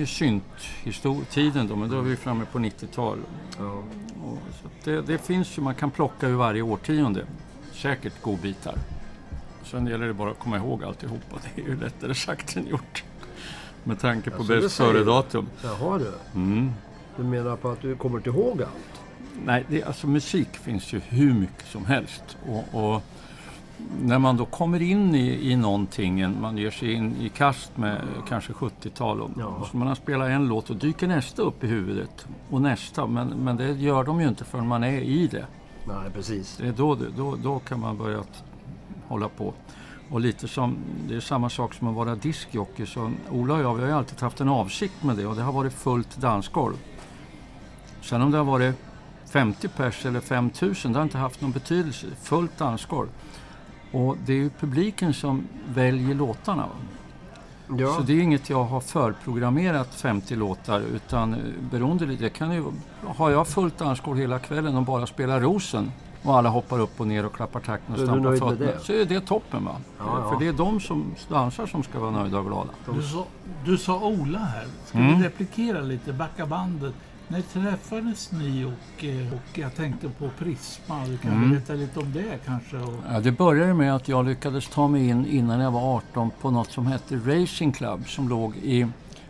Ju 0.00 0.06
synt-tiden 0.06 1.68
då, 1.68 1.76
men 1.76 1.90
då 1.90 1.98
är 1.98 2.02
vi 2.02 2.16
framme 2.16 2.44
på 2.52 2.58
90-tal. 2.58 3.18
Ja. 3.58 3.82
Det, 4.84 5.02
det 5.02 5.18
finns 5.18 5.58
ju, 5.58 5.62
man 5.62 5.74
kan 5.74 5.90
plocka 5.90 6.28
ur 6.28 6.36
varje 6.36 6.62
årtionde. 6.62 7.24
Säkert 7.72 8.22
godbitar. 8.22 8.74
Sen 9.64 9.86
gäller 9.86 10.06
det 10.06 10.14
bara 10.14 10.30
att 10.30 10.38
komma 10.38 10.56
ihåg 10.56 10.84
alltihopa. 10.84 11.36
Det 11.54 11.62
är 11.62 11.66
ju 11.66 11.80
lättare 11.80 12.14
sagt 12.14 12.56
än 12.56 12.66
gjort. 12.66 13.04
Med 13.84 14.00
tanke 14.00 14.30
på 14.30 14.44
bäst 14.44 14.76
före-datum. 14.76 15.48
Jaha 15.64 15.98
du. 15.98 16.12
Mm. 16.34 16.72
Du 17.16 17.22
menar 17.22 17.56
på 17.56 17.70
att 17.70 17.80
du 17.80 17.96
kommer 17.96 18.16
inte 18.16 18.30
ihåg 18.30 18.62
allt? 18.62 19.02
Nej, 19.44 19.64
det, 19.68 19.84
alltså 19.84 20.06
musik 20.06 20.56
finns 20.56 20.92
ju 20.92 21.00
hur 21.08 21.34
mycket 21.34 21.66
som 21.66 21.86
helst. 21.86 22.36
Och, 22.46 22.94
och 22.94 23.02
när 24.02 24.18
man 24.18 24.36
då 24.36 24.44
kommer 24.44 24.82
in 24.82 25.14
i, 25.14 25.50
i 25.52 25.56
någonting, 25.56 26.40
man 26.40 26.56
ger 26.56 26.70
sig 26.70 26.92
in 26.92 27.16
i 27.20 27.28
kast 27.28 27.76
med 27.76 28.00
kanske 28.28 28.52
70-tal 28.52 29.20
och, 29.20 29.30
Ja. 29.38 29.44
och 29.46 29.66
så 29.66 29.76
man 29.76 29.88
har 29.88 29.94
spelat 29.94 30.28
en 30.28 30.48
låt 30.48 30.70
och 30.70 30.76
dyker 30.76 31.08
nästa 31.08 31.42
upp 31.42 31.64
i 31.64 31.66
huvudet. 31.66 32.26
Och 32.50 32.62
nästa, 32.62 33.06
men, 33.06 33.28
men 33.28 33.56
det 33.56 33.72
gör 33.72 34.04
de 34.04 34.20
ju 34.20 34.28
inte 34.28 34.44
förrän 34.44 34.66
man 34.66 34.84
är 34.84 35.00
i 35.00 35.26
det. 35.26 35.46
Nej, 35.84 36.10
precis. 36.14 36.56
Det 36.56 36.68
är 36.68 36.72
då, 36.72 36.96
då, 37.16 37.36
då 37.36 37.58
kan 37.58 37.80
man 37.80 37.98
börja 37.98 38.22
hålla 39.08 39.28
på. 39.28 39.54
Och 40.10 40.20
lite 40.20 40.48
som, 40.48 40.76
det 41.08 41.16
är 41.16 41.20
samma 41.20 41.50
sak 41.50 41.74
som 41.74 41.88
att 41.88 41.94
vara 41.94 42.14
diskjockey. 42.14 42.86
Så 42.86 43.10
Ola 43.30 43.54
och 43.54 43.60
jag, 43.60 43.74
vi 43.74 43.80
har 43.80 43.88
ju 43.88 43.94
alltid 43.94 44.20
haft 44.20 44.40
en 44.40 44.48
avsikt 44.48 45.02
med 45.02 45.16
det 45.16 45.26
och 45.26 45.36
det 45.36 45.42
har 45.42 45.52
varit 45.52 45.72
fullt 45.72 46.16
dansgolv. 46.16 46.74
Sen 48.02 48.22
om 48.22 48.30
det 48.30 48.36
har 48.38 48.44
varit 48.44 48.74
50 49.32 49.68
pers 49.68 50.06
eller 50.06 50.20
5000, 50.20 50.92
det 50.92 50.98
har 50.98 51.04
inte 51.04 51.18
haft 51.18 51.40
någon 51.40 51.52
betydelse. 51.52 52.06
Fullt 52.22 52.58
dansgolv. 52.58 53.08
Och 53.92 54.16
det 54.26 54.32
är 54.32 54.36
ju 54.36 54.50
publiken 54.50 55.14
som 55.14 55.48
väljer 55.74 56.14
låtarna. 56.14 56.66
Ja. 57.78 57.94
Så 57.94 58.02
det 58.02 58.12
är 58.12 58.20
inget 58.20 58.50
jag 58.50 58.64
har 58.64 58.80
förprogrammerat 58.80 59.94
50 59.94 60.36
låtar 60.36 60.80
utan 60.80 61.34
eh, 61.34 61.38
beroende 61.70 62.06
lite, 62.06 62.22
det 62.24 62.30
kan 62.30 62.52
ju, 62.54 62.64
har 63.06 63.30
jag 63.30 63.48
fullt 63.48 63.78
dansgolv 63.78 64.18
hela 64.18 64.38
kvällen 64.38 64.76
och 64.76 64.82
bara 64.82 65.06
spelar 65.06 65.40
Rosen 65.40 65.92
och 66.22 66.36
alla 66.36 66.48
hoppar 66.48 66.78
upp 66.80 67.00
och 67.00 67.06
ner 67.06 67.26
och 67.26 67.32
klappar 67.34 67.60
takten 67.60 67.94
och 67.94 68.00
du 68.00 68.06
stampar 68.06 68.32
fötterna 68.36 68.72
det? 68.72 68.80
så 68.80 68.92
är 68.92 69.04
det 69.04 69.20
toppen 69.20 69.64
va. 69.64 69.76
Ja, 69.98 70.04
ja. 70.24 70.30
För 70.30 70.38
det 70.38 70.48
är 70.48 70.52
de 70.52 70.80
som 70.80 71.04
dansar 71.28 71.66
som 71.66 71.82
ska 71.82 71.98
vara 72.00 72.10
nöjda 72.10 72.38
och 72.38 72.46
glada. 72.46 72.70
Du 72.94 73.02
sa, 73.02 73.24
du 73.64 73.76
sa 73.78 74.00
Ola 74.00 74.38
här. 74.38 74.66
Ska 74.86 74.98
Mm. 74.98 75.18
vi 75.18 75.24
replikera 75.26 75.80
lite, 75.80 76.12
backa 76.12 76.46
bandet? 76.46 76.94
När 77.32 77.40
träffades 77.40 78.32
ni 78.32 78.64
och, 78.64 79.04
eh, 79.04 79.32
och 79.32 79.58
jag 79.58 79.74
tänkte 79.74 80.08
på 80.08 80.30
Prisma? 80.38 81.04
Du 81.06 81.18
kan 81.18 81.32
Mm. 81.32 81.50
berätta 81.50 81.72
lite 81.72 82.00
om 82.00 82.12
det 82.12 82.38
kanske? 82.46 82.76
Ja, 83.12 83.20
det 83.20 83.32
började 83.32 83.74
med 83.74 83.94
att 83.94 84.08
jag 84.08 84.26
lyckades 84.26 84.68
ta 84.68 84.88
mig 84.88 85.08
in 85.08 85.26
innan 85.26 85.60
jag 85.60 85.70
var 85.70 85.96
18 85.96 86.30
på 86.40 86.50
något 86.50 86.70
som 86.70 86.86
hette 86.86 87.16
Racing 87.16 87.72
Club 87.76 88.08
som 88.08 88.28
låg 88.28 88.56
i 88.56 88.86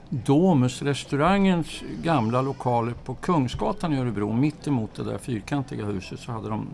Domus, 0.09 0.83
restaurangens 0.83 1.83
gamla 2.03 2.43
lokaler 2.43 2.93
på 3.05 3.15
Kungsgatan 3.15 3.93
i 3.93 3.99
Örebro. 3.99 4.33
Mitt 4.33 4.67
emot 4.67 4.95
det 4.95 5.05
där 5.05 5.19
fyrkantiga 5.19 5.85
huset 5.85 6.21
så 6.21 6.33
hade 6.33 6.49
de 6.49 6.67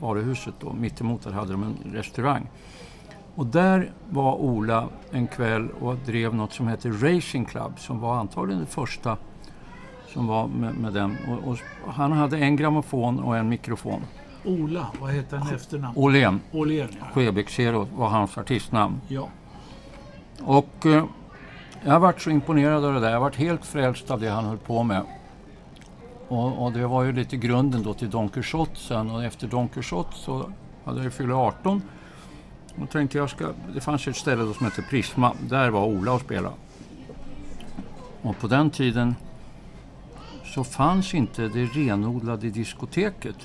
varuhuset 0.00 0.54
då. 0.60 0.72
Mitt 0.72 1.00
emot 1.00 1.22
där 1.22 1.30
hade 1.30 1.52
de 1.52 1.62
en 1.62 1.92
restaurang. 1.92 2.46
Och 3.34 3.46
där 3.46 3.90
var 4.10 4.34
Ola 4.34 4.88
en 5.10 5.26
kväll 5.26 5.68
och 5.80 5.96
drev 6.06 6.34
något 6.34 6.52
som 6.52 6.66
hette 6.68 6.88
Racing 6.88 7.48
Club 7.48 7.72
som 7.78 8.00
var 8.00 8.16
antagligen 8.16 8.60
det 8.60 8.66
första 8.70 9.16
som 10.12 10.26
var 10.26 10.46
med, 10.46 10.74
med 10.74 10.92
den. 10.92 11.16
Och, 11.28 11.48
och 11.48 11.92
han 11.92 12.12
hade 12.12 12.38
en 12.38 12.56
grammofon 12.56 13.20
och 13.20 13.36
en 13.36 13.48
mikrofon. 13.48 14.02
Ola, 14.44 14.86
vad 15.00 15.12
heter 15.12 15.36
han 15.36 15.54
efternamn? 15.54 15.96
Åhlén. 15.96 16.40
Åhlén, 16.52 16.88
ja. 17.58 17.86
Var 17.94 18.08
hans 18.08 18.38
artistnamn. 18.38 19.00
ja. 19.08 19.28
Och 20.42 20.86
eh, 20.86 21.04
jag 21.84 22.00
varit 22.00 22.20
så 22.20 22.30
imponerad 22.30 22.84
av 22.84 22.94
det 22.94 23.00
där. 23.00 23.10
Jag 23.10 23.20
varit 23.20 23.36
helt 23.36 23.66
frälst 23.66 24.10
av 24.10 24.20
det 24.20 24.28
han 24.28 24.44
höll 24.44 24.58
på 24.58 24.82
med. 24.82 25.02
Och, 26.28 26.64
och 26.64 26.72
det 26.72 26.86
var 26.86 27.02
ju 27.02 27.12
lite 27.12 27.36
grunden 27.36 27.82
då 27.82 27.94
till 27.94 28.10
Don 28.10 28.28
Quixote 28.28 28.76
sen. 28.76 29.10
Och 29.10 29.24
efter 29.24 29.46
Don 29.46 29.68
Quixote 29.68 30.16
så 30.16 30.50
hade 30.84 30.98
jag 30.98 31.04
ju 31.04 31.10
fyllt 31.10 31.32
18. 31.32 31.82
Och 32.82 32.90
tänkte 32.90 33.18
jag 33.18 33.30
ska, 33.30 33.48
det 33.74 33.80
fanns 33.80 34.08
ett 34.08 34.16
ställe 34.16 34.42
då 34.42 34.54
som 34.54 34.66
hette 34.66 34.82
Prisma. 34.82 35.32
Där 35.48 35.70
var 35.70 35.84
Ola 35.84 36.12
och 36.12 36.20
spela. 36.20 36.52
Och 38.22 38.38
på 38.38 38.46
den 38.46 38.70
tiden 38.70 39.14
så 40.54 40.64
fanns 40.64 41.14
inte 41.14 41.48
det 41.48 41.64
renodlade 41.64 42.50
diskoteket. 42.50 43.36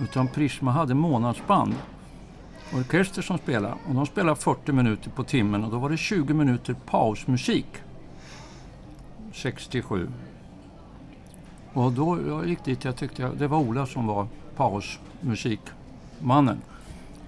Utan 0.00 0.28
Prisma 0.28 0.70
hade 0.70 0.94
månadsband 0.94 1.74
orkester 2.74 3.22
som 3.22 3.38
spelade. 3.38 3.74
Och 3.88 3.94
de 3.94 4.06
spelade 4.06 4.36
40 4.36 4.72
minuter 4.72 5.10
på 5.10 5.24
timmen 5.24 5.64
och 5.64 5.70
då 5.70 5.78
var 5.78 5.90
det 5.90 5.96
20 5.96 6.34
minuter 6.34 6.76
pausmusik. 6.86 7.66
67. 9.32 10.08
Och 11.72 11.92
då 11.92 12.18
jag 12.28 12.48
gick 12.48 12.64
dit, 12.64 12.84
jag 12.84 12.96
tyckte 12.96 13.22
jag, 13.22 13.36
det 13.36 13.46
var 13.46 13.58
Ola 13.58 13.86
som 13.86 14.06
var 14.06 14.26
pausmusikmannen. 14.56 16.62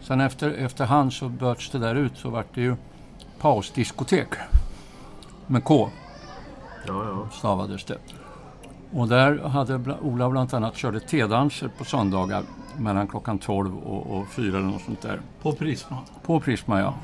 Sen 0.01 0.21
efter, 0.21 0.51
efterhand 0.51 1.13
så 1.13 1.29
böts 1.29 1.71
det 1.71 1.79
där 1.79 1.95
ut 1.95 2.19
så 2.19 2.31
vart 2.31 2.55
det 2.55 2.61
ju 2.61 2.77
pausdiskotek. 3.41 4.29
Med 5.47 5.65
K 5.65 5.91
Ja, 6.87 7.05
ja. 7.05 7.29
stavades 7.33 7.85
det. 7.85 7.99
Och 8.93 9.09
där 9.09 9.39
hade 9.39 9.81
Ola 10.03 10.31
bland 10.31 10.55
annat 10.55 10.77
körde 10.77 11.01
tedanser 11.01 11.71
på 11.79 11.85
söndagar 11.85 12.43
mellan 12.79 13.09
klockan 13.09 13.39
12 13.39 13.77
och, 13.77 14.19
och 14.19 14.29
4 14.29 14.49
eller 14.49 14.61
något 14.61 14.83
sånt 14.83 15.03
där. 15.03 15.21
På 15.43 15.53
Prisma. 15.53 15.97
På 16.23 16.41
Prisma 16.41 16.81
ja. 16.81 16.95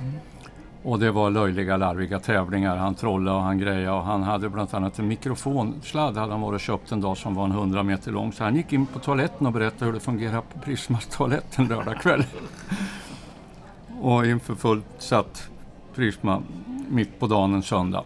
Och 0.83 0.99
det 0.99 1.11
var 1.11 1.31
löjliga, 1.31 1.77
larviga 1.77 2.18
tävlingar. 2.18 2.77
Han 2.77 2.94
trollade 2.94 3.37
och 3.37 3.42
han 3.42 3.59
grejade 3.59 3.90
och 3.90 4.03
han 4.03 4.23
hade 4.23 4.49
bland 4.49 4.75
annat 4.75 4.99
en 4.99 5.09
mikrofonsladd 5.09 6.16
hade 6.16 6.33
han 6.33 6.40
varit 6.40 6.55
och 6.55 6.61
köpt 6.61 6.92
en 6.92 7.01
dag 7.01 7.16
som 7.16 7.35
var 7.35 7.44
en 7.44 7.51
100 7.51 7.83
meter 7.83 8.12
lång. 8.12 8.33
Så 8.33 8.44
han 8.44 8.57
gick 8.57 8.73
in 8.73 8.87
på 8.87 8.99
toaletten 8.99 9.47
och 9.47 9.53
berättade 9.53 9.85
hur 9.85 9.92
det 9.92 10.01
fungerar 10.01 10.40
på 10.40 10.59
Prismas 10.59 11.07
toalett 11.07 11.59
en 11.59 11.68
lördagkväll. 11.68 12.25
och 14.01 14.27
inför 14.27 14.55
fullt 14.55 14.87
satt 14.99 15.49
Prisma 15.94 16.42
mitt 16.88 17.20
på 17.20 17.27
dagen 17.27 17.55
en 17.55 17.62
söndag. 17.62 18.05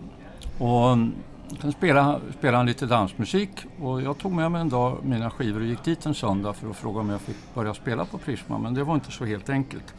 Och 0.59 0.93
mm, 0.93 1.13
sen 1.61 1.73
spelade, 1.73 2.21
spelade 2.39 2.57
han 2.57 2.67
lite 2.67 2.87
dansmusik 2.87 3.51
och 3.81 4.03
jag 4.03 4.19
tog 4.19 4.33
med 4.33 4.53
mig 4.53 4.61
en 4.61 4.69
dag 4.69 4.99
mina 5.03 5.31
skivor 5.31 5.61
och 5.61 5.67
gick 5.67 5.85
dit 5.85 6.07
en 6.07 6.15
söndag 6.15 6.53
för 6.53 6.71
att 6.71 6.77
fråga 6.77 7.01
om 7.01 7.11
jag 7.11 7.21
fick 7.21 7.37
börja 7.55 7.75
spela 7.75 8.05
på 8.05 8.19
Prisma. 8.19 8.59
Men 8.59 8.75
det 8.75 8.85
var 8.85 8.95
inte 8.95 9.11
så 9.11 9.25
helt 9.25 9.49
enkelt. 9.49 9.95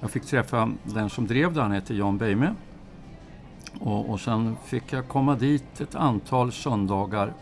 Jag 0.00 0.10
fick 0.10 0.26
träffa 0.26 0.70
den 0.84 1.10
som 1.10 1.26
drev 1.26 1.52
det, 1.52 1.62
han 1.62 1.72
heter 1.72 1.94
Jan 1.94 2.18
Beime. 2.18 2.54
Och, 3.80 4.10
och 4.10 4.20
sen 4.20 4.56
fick 4.64 4.92
jag 4.92 5.08
komma 5.08 5.34
dit 5.34 5.80
ett 5.80 5.94
antal 5.94 6.52
söndagar 6.52 7.32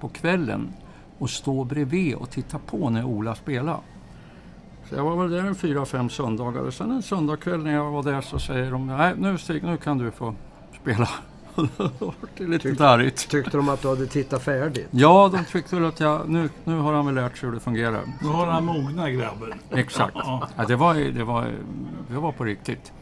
på 0.00 0.08
kvällen 0.08 0.72
och 1.18 1.30
stå 1.30 1.64
bredvid 1.64 2.14
och 2.14 2.30
titta 2.30 2.58
på 2.58 2.90
när 2.90 3.04
Ola 3.04 3.34
spelade. 3.34 3.78
Så 4.88 4.94
jag 4.94 5.04
var 5.04 5.16
väl 5.16 5.30
där 5.30 5.44
en 5.44 5.54
fyra, 5.54 5.86
fem 5.86 6.08
söndagar 6.10 6.60
och 6.60 6.74
sen 6.74 6.90
en 6.90 7.02
söndagkväll 7.02 7.64
när 7.64 7.72
jag 7.72 7.90
var 7.90 8.02
där 8.02 8.20
så 8.20 8.38
säger 8.38 8.70
de 8.70 8.86
nej 8.86 9.14
nu 9.16 9.38
Stig, 9.38 9.62
nu 9.62 9.76
kan 9.76 9.98
du 9.98 10.10
få 10.10 10.34
spela. 10.82 11.08
Då 11.56 11.90
var 11.98 12.14
det 12.36 12.46
lite 12.46 12.68
Tyck- 12.68 12.78
darrigt. 12.78 13.28
Tyckte 13.30 13.56
de 13.56 13.68
att 13.68 13.82
du 13.82 13.88
hade 13.88 14.06
tittat 14.06 14.42
färdigt? 14.42 14.88
Ja, 14.90 15.30
de 15.32 15.44
tyckte 15.44 15.76
väl 15.76 15.84
att 15.84 16.00
jag, 16.00 16.28
nu, 16.28 16.48
nu 16.64 16.78
har 16.78 16.92
han 16.92 17.06
väl 17.06 17.14
lärt 17.14 17.38
sig 17.38 17.48
hur 17.48 17.54
det 17.54 17.60
fungerar. 17.60 18.00
Nu 18.22 18.28
har 18.28 18.46
han 18.46 18.64
mogna 18.64 19.10
grabben. 19.10 19.52
Exakt. 19.70 20.16
Ja. 20.16 20.48
Det, 20.68 20.76
var, 20.76 20.94
det, 20.94 21.24
var, 21.24 21.50
det 22.08 22.18
var 22.18 22.32
på 22.32 22.44
riktigt. 22.44 22.92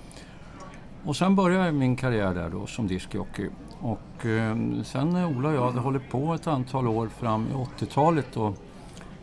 Och 1.04 1.16
sen 1.16 1.36
började 1.36 1.72
min 1.72 1.96
karriär 1.96 2.34
där 2.34 2.50
då 2.50 2.66
som 2.66 2.86
diskjockey. 2.86 3.48
Och 3.80 4.26
eh, 4.26 4.56
sen 4.84 5.10
när 5.10 5.26
Ola 5.26 5.48
och 5.48 5.54
jag 5.54 5.64
hade 5.64 5.80
hållit 5.80 6.10
på 6.10 6.34
ett 6.34 6.46
antal 6.46 6.88
år 6.88 7.08
fram 7.18 7.46
i 7.46 7.82
80-talet 7.84 8.26
då, 8.34 8.54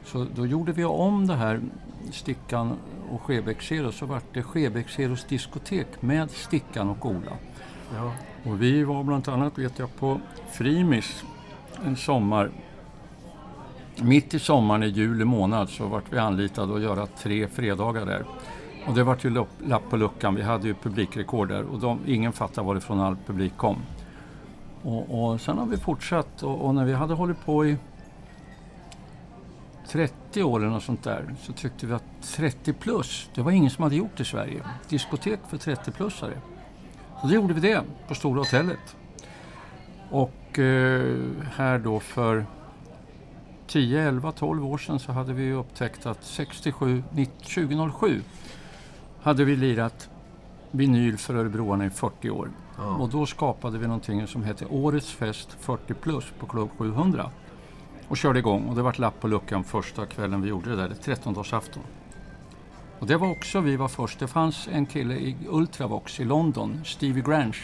så 0.05 0.25
då 0.35 0.45
gjorde 0.45 0.71
vi 0.71 0.83
om 0.85 1.27
det 1.27 1.35
här 1.35 1.61
Stickan 2.11 2.73
och 3.11 3.21
Skebäck 3.21 3.61
Zero 3.61 3.91
så 3.91 4.05
vart 4.05 4.23
det 4.33 4.43
Skebäck 4.43 4.89
Zeros 4.89 5.25
diskotek 5.25 5.87
med 6.01 6.31
Stickan 6.31 6.89
och 6.89 7.05
Ola. 7.05 7.31
Ja. 7.95 8.11
Och 8.43 8.62
vi 8.62 8.84
var 8.84 9.04
bland 9.04 9.30
annat, 9.30 9.58
vet 9.58 9.80
jag, 9.80 9.95
på 9.95 10.19
Frimis 10.51 11.23
en 11.86 11.95
sommar. 11.95 12.51
Mitt 14.01 14.34
i 14.34 14.39
sommaren 14.39 14.84
i 14.84 14.88
juli 14.88 15.25
månad 15.25 15.69
så 15.69 15.88
vart 15.88 16.13
vi 16.13 16.17
anlitade 16.17 16.75
att 16.75 16.82
göra 16.82 17.06
tre 17.06 17.47
fredagar 17.47 18.06
där. 18.06 18.25
Och 18.88 18.93
det 18.93 19.04
vart 19.04 19.25
ju 19.25 19.45
lapp 19.60 19.89
på 19.89 19.97
luckan. 19.97 20.36
Vi 20.36 20.41
hade 20.41 20.67
ju 20.67 20.73
publikrekord 20.73 21.47
där 21.47 21.63
och 21.63 21.80
de, 21.80 21.99
ingen 22.08 22.34
fattade 22.34 22.67
varifrån 22.67 22.99
all 22.99 23.15
publik 23.25 23.58
kom. 23.58 23.77
Och, 24.82 25.23
och 25.23 25.41
sen 25.41 25.58
har 25.58 25.65
vi 25.65 25.77
fortsatt 25.77 26.43
och, 26.43 26.65
och 26.65 26.75
när 26.75 26.86
vi 26.86 26.93
hade 26.93 27.13
hållit 27.13 27.45
på 27.45 27.65
i 27.65 27.77
30 29.88 30.43
år 30.43 30.60
eller 30.60 30.69
något 30.69 30.84
sånt 30.84 31.04
där 31.04 31.36
så 31.41 31.54
tyckte 31.54 31.88
vi 31.88 31.93
att 31.93 32.04
30 32.36 32.73
plus, 32.73 33.30
det 33.36 33.41
var 33.41 33.51
ingen 33.51 33.69
som 33.69 33.84
hade 33.84 33.95
gjort 33.95 34.19
i 34.19 34.25
Sverige. 34.25 34.63
Diskotek 34.89 35.39
för 35.49 35.58
30-plussare. 35.58 36.38
Så 37.21 37.27
då 37.27 37.34
gjorde 37.34 37.53
vi 37.53 37.62
det 37.62 37.84
på 38.07 38.15
Stora 38.15 38.39
Hotellet. 38.39 38.95
Och 40.10 40.60
eh, 40.60 41.17
här 41.55 41.79
då 41.79 41.99
för 41.99 42.45
10, 43.67 44.07
11, 44.07 44.31
12 44.31 44.65
år 44.65 44.77
sedan 44.77 44.99
så 44.99 45.12
hade 45.12 45.34
vi 45.34 45.53
upptäckt 45.53 46.05
att 46.05 46.23
67, 46.23 47.03
90, 47.12 47.34
2007 47.65 48.21
hade 49.21 49.45
vi 49.45 49.55
lirat 49.55 50.10
vinyl 50.71 51.17
för 51.17 51.36
örebroarna 51.36 51.86
i 51.86 51.89
40 51.89 52.29
år. 52.29 52.49
Och 52.99 53.10
då 53.10 53.25
skapade 53.25 53.77
vi 53.77 53.88
någonting 53.88 54.27
som 54.27 54.43
hette 54.43 54.65
Årets 54.65 55.12
fest 55.12 55.57
40 55.60 55.93
plus 55.93 56.25
på 56.39 56.45
Club 56.45 56.69
700. 56.77 57.31
Och 58.07 58.17
körde 58.17 58.39
igång 58.39 58.67
och 58.67 58.75
det 58.75 58.81
var 58.81 58.95
lapp 58.97 59.19
på 59.19 59.27
luckan 59.27 59.63
första 59.63 60.05
kvällen 60.05 60.41
vi 60.41 60.49
gjorde 60.49 60.69
det 60.69 60.75
där, 60.75 60.89
det 60.89 61.15
13-årsafton. 61.15 61.79
Och 63.01 63.07
det 63.07 63.17
var 63.17 63.29
också, 63.29 63.59
vi 63.59 63.75
var 63.75 63.87
först, 63.87 64.19
det 64.19 64.27
fanns 64.27 64.69
en 64.71 64.85
kille 64.85 65.13
i 65.15 65.35
Ultravox 65.49 66.19
i 66.19 66.25
London, 66.25 66.81
Stevie 66.85 67.23
Grange, 67.23 67.57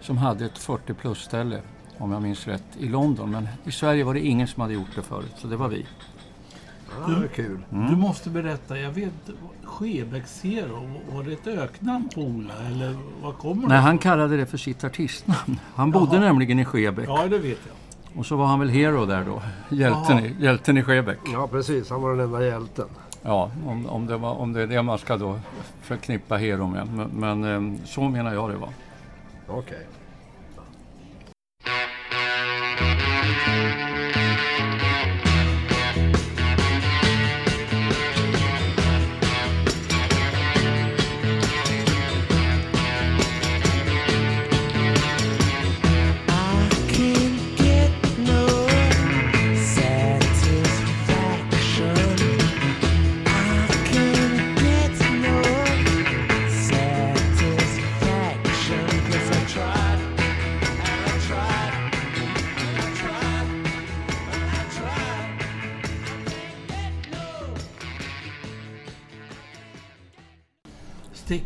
som 0.00 0.18
hade 0.18 0.44
ett 0.44 0.58
40 0.58 0.94
plus 0.94 1.18
ställe, 1.18 1.60
om 1.98 2.12
jag 2.12 2.22
minns 2.22 2.46
rätt, 2.46 2.64
i 2.78 2.88
London. 2.88 3.30
Men 3.30 3.48
i 3.64 3.72
Sverige 3.72 4.04
var 4.04 4.14
det 4.14 4.20
ingen 4.20 4.48
som 4.48 4.60
hade 4.60 4.74
gjort 4.74 4.94
det 4.94 5.02
förut, 5.02 5.32
så 5.36 5.46
det 5.46 5.56
var 5.56 5.68
vi. 5.68 5.86
Det 7.06 7.12
är 7.12 7.28
kul. 7.28 7.64
Du 7.70 7.96
måste 7.96 8.30
berätta, 8.30 8.78
jag 8.78 8.90
vet 8.90 9.30
Skebäck 9.64 10.26
Zero, 10.26 10.90
var 11.12 11.22
det 11.22 11.32
ett 11.32 11.46
öknamn 11.46 12.08
på 12.14 12.20
Ola 12.20 12.54
eller 12.66 12.96
vad 13.22 13.38
kommer 13.38 13.68
Nej, 13.68 13.76
det 13.76 13.82
han 13.82 13.98
kallade 13.98 14.36
det 14.36 14.46
för 14.46 14.58
sitt 14.58 14.84
artistnamn. 14.84 15.60
Han 15.74 15.90
bodde 15.90 16.16
Jaha. 16.16 16.24
nämligen 16.24 16.58
i 16.58 16.64
Skebäck. 16.64 17.08
Ja, 17.08 17.26
det 17.28 17.38
vet 17.38 17.58
jag. 17.66 18.18
Och 18.18 18.26
så 18.26 18.36
var 18.36 18.46
han 18.46 18.60
väl 18.60 18.68
hero 18.68 19.06
där 19.06 19.24
då, 19.24 19.42
hjälten, 19.76 20.16
Jaha. 20.18 20.26
i, 20.26 20.36
hjälten 20.40 20.78
i 20.78 20.82
Skebäck. 20.82 21.18
Ja, 21.32 21.48
precis. 21.48 21.90
Han 21.90 22.02
var 22.02 22.10
den 22.10 22.20
enda 22.20 22.44
hjälten. 22.44 22.88
Ja, 23.22 23.50
om, 23.66 23.86
om, 23.86 24.06
det 24.06 24.16
var, 24.16 24.30
om 24.30 24.52
det 24.52 24.62
är 24.62 24.66
det 24.66 24.82
man 24.82 24.98
ska 24.98 25.16
då 25.16 25.38
förknippa 25.80 26.36
hero 26.36 26.66
med. 26.66 26.88
Men, 26.94 27.08
men 27.08 27.44
eh, 27.44 27.84
så 27.84 28.00
menar 28.00 28.34
jag 28.34 28.50
det 28.50 28.56
var. 28.56 28.70
Okej. 29.48 29.86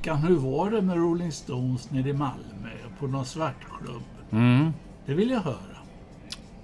Stickan, 0.07 0.19
hur 0.23 0.37
var 0.37 0.71
det 0.71 0.83
med 0.83 0.97
Rolling 0.97 1.33
Stones 1.33 1.91
nere 1.91 2.09
i 2.09 2.13
Malmö 2.13 2.71
på 2.99 3.07
någon 3.07 3.25
svartklubb? 3.25 4.03
Mm. 4.31 4.73
Det 5.07 5.15
vill 5.15 5.31
jag 5.31 5.41
höra. 5.41 5.57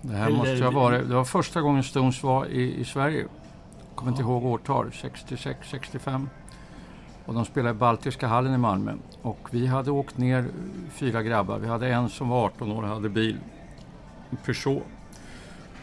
Det 0.02 0.12
här 0.14 0.26
Eller- 0.26 0.36
måste 0.36 0.64
ha 0.64 0.70
varit... 0.70 1.08
Det 1.08 1.14
var 1.14 1.24
första 1.24 1.60
gången 1.60 1.82
Stones 1.82 2.22
var 2.22 2.46
i, 2.46 2.80
i 2.80 2.84
Sverige. 2.84 3.18
Jag 3.20 3.96
kommer 3.96 4.10
inte 4.12 4.22
Ja. 4.22 4.28
ihåg 4.28 4.44
årtal. 4.44 4.92
66, 4.92 5.58
65. 5.70 6.28
Och 7.26 7.34
de 7.34 7.44
spelade 7.44 7.70
i 7.76 7.78
Baltiska 7.78 8.26
hallen 8.26 8.54
i 8.54 8.58
Malmö. 8.58 8.92
Och 9.22 9.48
vi 9.50 9.66
hade 9.66 9.90
åkt 9.90 10.18
ner 10.18 10.44
fyra 10.90 11.22
grabbar. 11.22 11.58
Vi 11.58 11.68
hade 11.68 11.88
en 11.92 12.08
som 12.08 12.28
var 12.28 12.44
18 12.44 12.72
år 12.72 12.82
och 12.82 12.88
hade 12.88 13.08
bil. 13.08 13.36
En 14.30 14.36
Peugeot. 14.36 14.82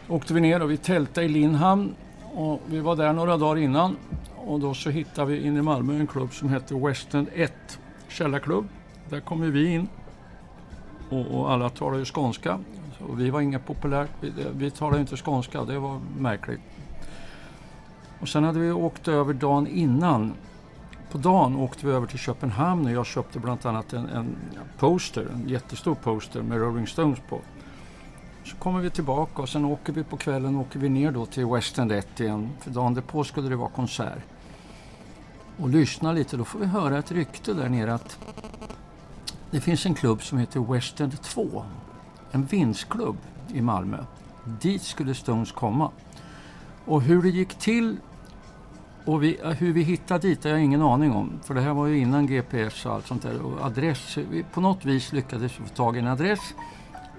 Åkte 0.09 0.33
vi 0.33 0.41
ner 0.41 0.61
och 0.61 0.71
vi 0.71 0.77
tältade 0.77 1.25
i 1.25 1.29
Lindhamn. 1.29 1.95
Och 2.33 2.61
vi 2.65 2.79
var 2.79 2.95
där 2.95 3.13
några 3.13 3.37
dagar 3.37 3.61
innan. 3.61 3.97
Och 4.35 4.59
då 4.59 4.73
så 4.73 4.89
hittade 4.89 5.31
vi 5.31 5.47
inne 5.47 5.59
i 5.59 5.61
Malmö 5.61 5.93
en 5.93 6.07
klubb 6.07 6.33
som 6.33 6.49
hette 6.49 6.75
Western 6.75 7.27
1 7.33 7.79
källarklubb. 8.07 8.67
Där 9.09 9.19
kom 9.19 9.43
ju 9.43 9.51
vi 9.51 9.73
in. 9.73 9.87
Och, 11.09 11.39
och 11.39 11.51
alla 11.51 11.69
talade 11.69 11.99
ju 11.99 12.05
skånska. 12.05 12.59
Så 12.97 13.13
vi 13.13 13.29
var 13.29 13.41
inga 13.41 13.59
populärt. 13.59 14.09
Vi, 14.21 14.31
vi 14.53 14.71
talade 14.71 15.01
inte 15.01 15.17
skånska. 15.17 15.63
Det 15.63 15.79
var 15.79 15.99
märkligt. 16.17 16.59
Och 18.19 18.29
sen 18.29 18.43
hade 18.43 18.59
vi 18.59 18.71
åkt 18.71 19.07
över 19.07 19.33
dagen 19.33 19.67
innan. 19.67 20.33
På 21.11 21.17
dagen 21.17 21.55
åkte 21.55 21.85
vi 21.85 21.91
över 21.91 22.07
till 22.07 22.19
Köpenhamn 22.19 22.85
och 22.85 22.91
jag 22.91 23.05
köpte 23.05 23.39
bland 23.39 23.65
annat 23.65 23.93
en, 23.93 24.09
en 24.09 24.35
poster, 24.77 25.27
en 25.33 25.49
jättestor 25.49 25.95
poster 25.95 26.41
med 26.41 26.57
Rolling 26.57 26.87
Stones 26.87 27.19
på. 27.29 27.41
Så 28.49 28.55
kommer 28.55 28.81
vi 28.81 28.89
tillbaka 28.89 29.41
och 29.41 29.49
sen 29.49 29.65
åker 29.65 29.93
vi 29.93 30.03
på 30.03 30.17
kvällen 30.17 30.55
åker 30.55 30.79
vi 30.79 30.89
ner 30.89 31.11
då 31.11 31.25
till 31.25 31.45
West 31.45 31.79
End 31.79 31.91
1 31.91 32.19
igen. 32.19 32.49
För 32.59 32.69
dagen 32.71 32.93
därpå 32.93 33.23
skulle 33.23 33.49
det 33.49 33.55
vara 33.55 33.69
konsert. 33.69 34.23
Och 35.57 35.69
lyssna 35.69 36.11
lite, 36.11 36.37
då 36.37 36.45
får 36.45 36.59
vi 36.59 36.65
höra 36.65 36.97
ett 36.97 37.11
rykte 37.11 37.53
där 37.53 37.69
nere 37.69 37.93
att 37.93 38.17
det 39.51 39.61
finns 39.61 39.85
en 39.85 39.93
klubb 39.93 40.23
som 40.23 40.37
heter 40.37 40.73
West 40.73 40.99
End 41.01 41.21
2. 41.21 41.63
En 42.31 42.45
vinstklubb 42.45 43.17
i 43.53 43.61
Malmö. 43.61 43.97
Dit 44.61 44.81
skulle 44.81 45.13
Stones 45.15 45.51
komma. 45.51 45.91
Och 46.85 47.01
hur 47.01 47.21
det 47.21 47.29
gick 47.29 47.55
till 47.55 47.97
och 49.05 49.23
vi, 49.23 49.37
hur 49.57 49.73
vi 49.73 49.83
hittade 49.83 50.27
dit 50.27 50.43
har 50.43 50.51
jag 50.51 50.63
ingen 50.63 50.81
aning 50.81 51.11
om. 51.11 51.39
För 51.43 51.53
det 51.53 51.61
här 51.61 51.73
var 51.73 51.87
ju 51.87 51.97
innan 51.97 52.27
GPS 52.27 52.85
och 52.85 52.93
allt 52.93 53.07
sånt 53.07 53.21
där. 53.21 53.41
Och 53.41 53.65
adress, 53.65 54.17
vi, 54.17 54.43
på 54.43 54.61
något 54.61 54.85
vis 54.85 55.13
lyckades 55.13 55.59
vi 55.59 55.63
få 55.63 55.75
tag 55.75 55.95
i 55.95 55.99
en 55.99 56.07
adress. 56.07 56.53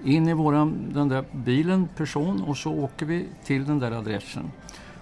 In 0.03 0.27
i 0.27 0.33
våran, 0.33 0.91
den 0.93 1.09
där 1.09 1.25
bilen, 1.31 1.87
person 1.97 2.41
och 2.41 2.57
så 2.57 2.71
åker 2.71 3.05
vi 3.05 3.25
till 3.43 3.65
den 3.65 3.79
där 3.79 3.91
adressen. 3.91 4.51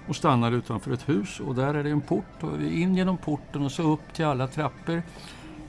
Och 0.08 0.16
stannar 0.16 0.52
utanför 0.52 0.92
ett 0.92 1.10
hus 1.10 1.40
och 1.40 1.56
där 1.56 1.74
är 1.74 1.84
det 1.84 1.90
en 1.90 2.02
port. 2.02 2.44
Och 2.44 2.62
vi 2.62 2.82
in 2.82 2.96
genom 2.96 3.18
porten 3.18 3.66
och 3.66 3.72
så 3.72 3.84
upp 3.84 4.14
till 4.14 4.26
alla 4.26 4.48
trappor. 4.48 5.04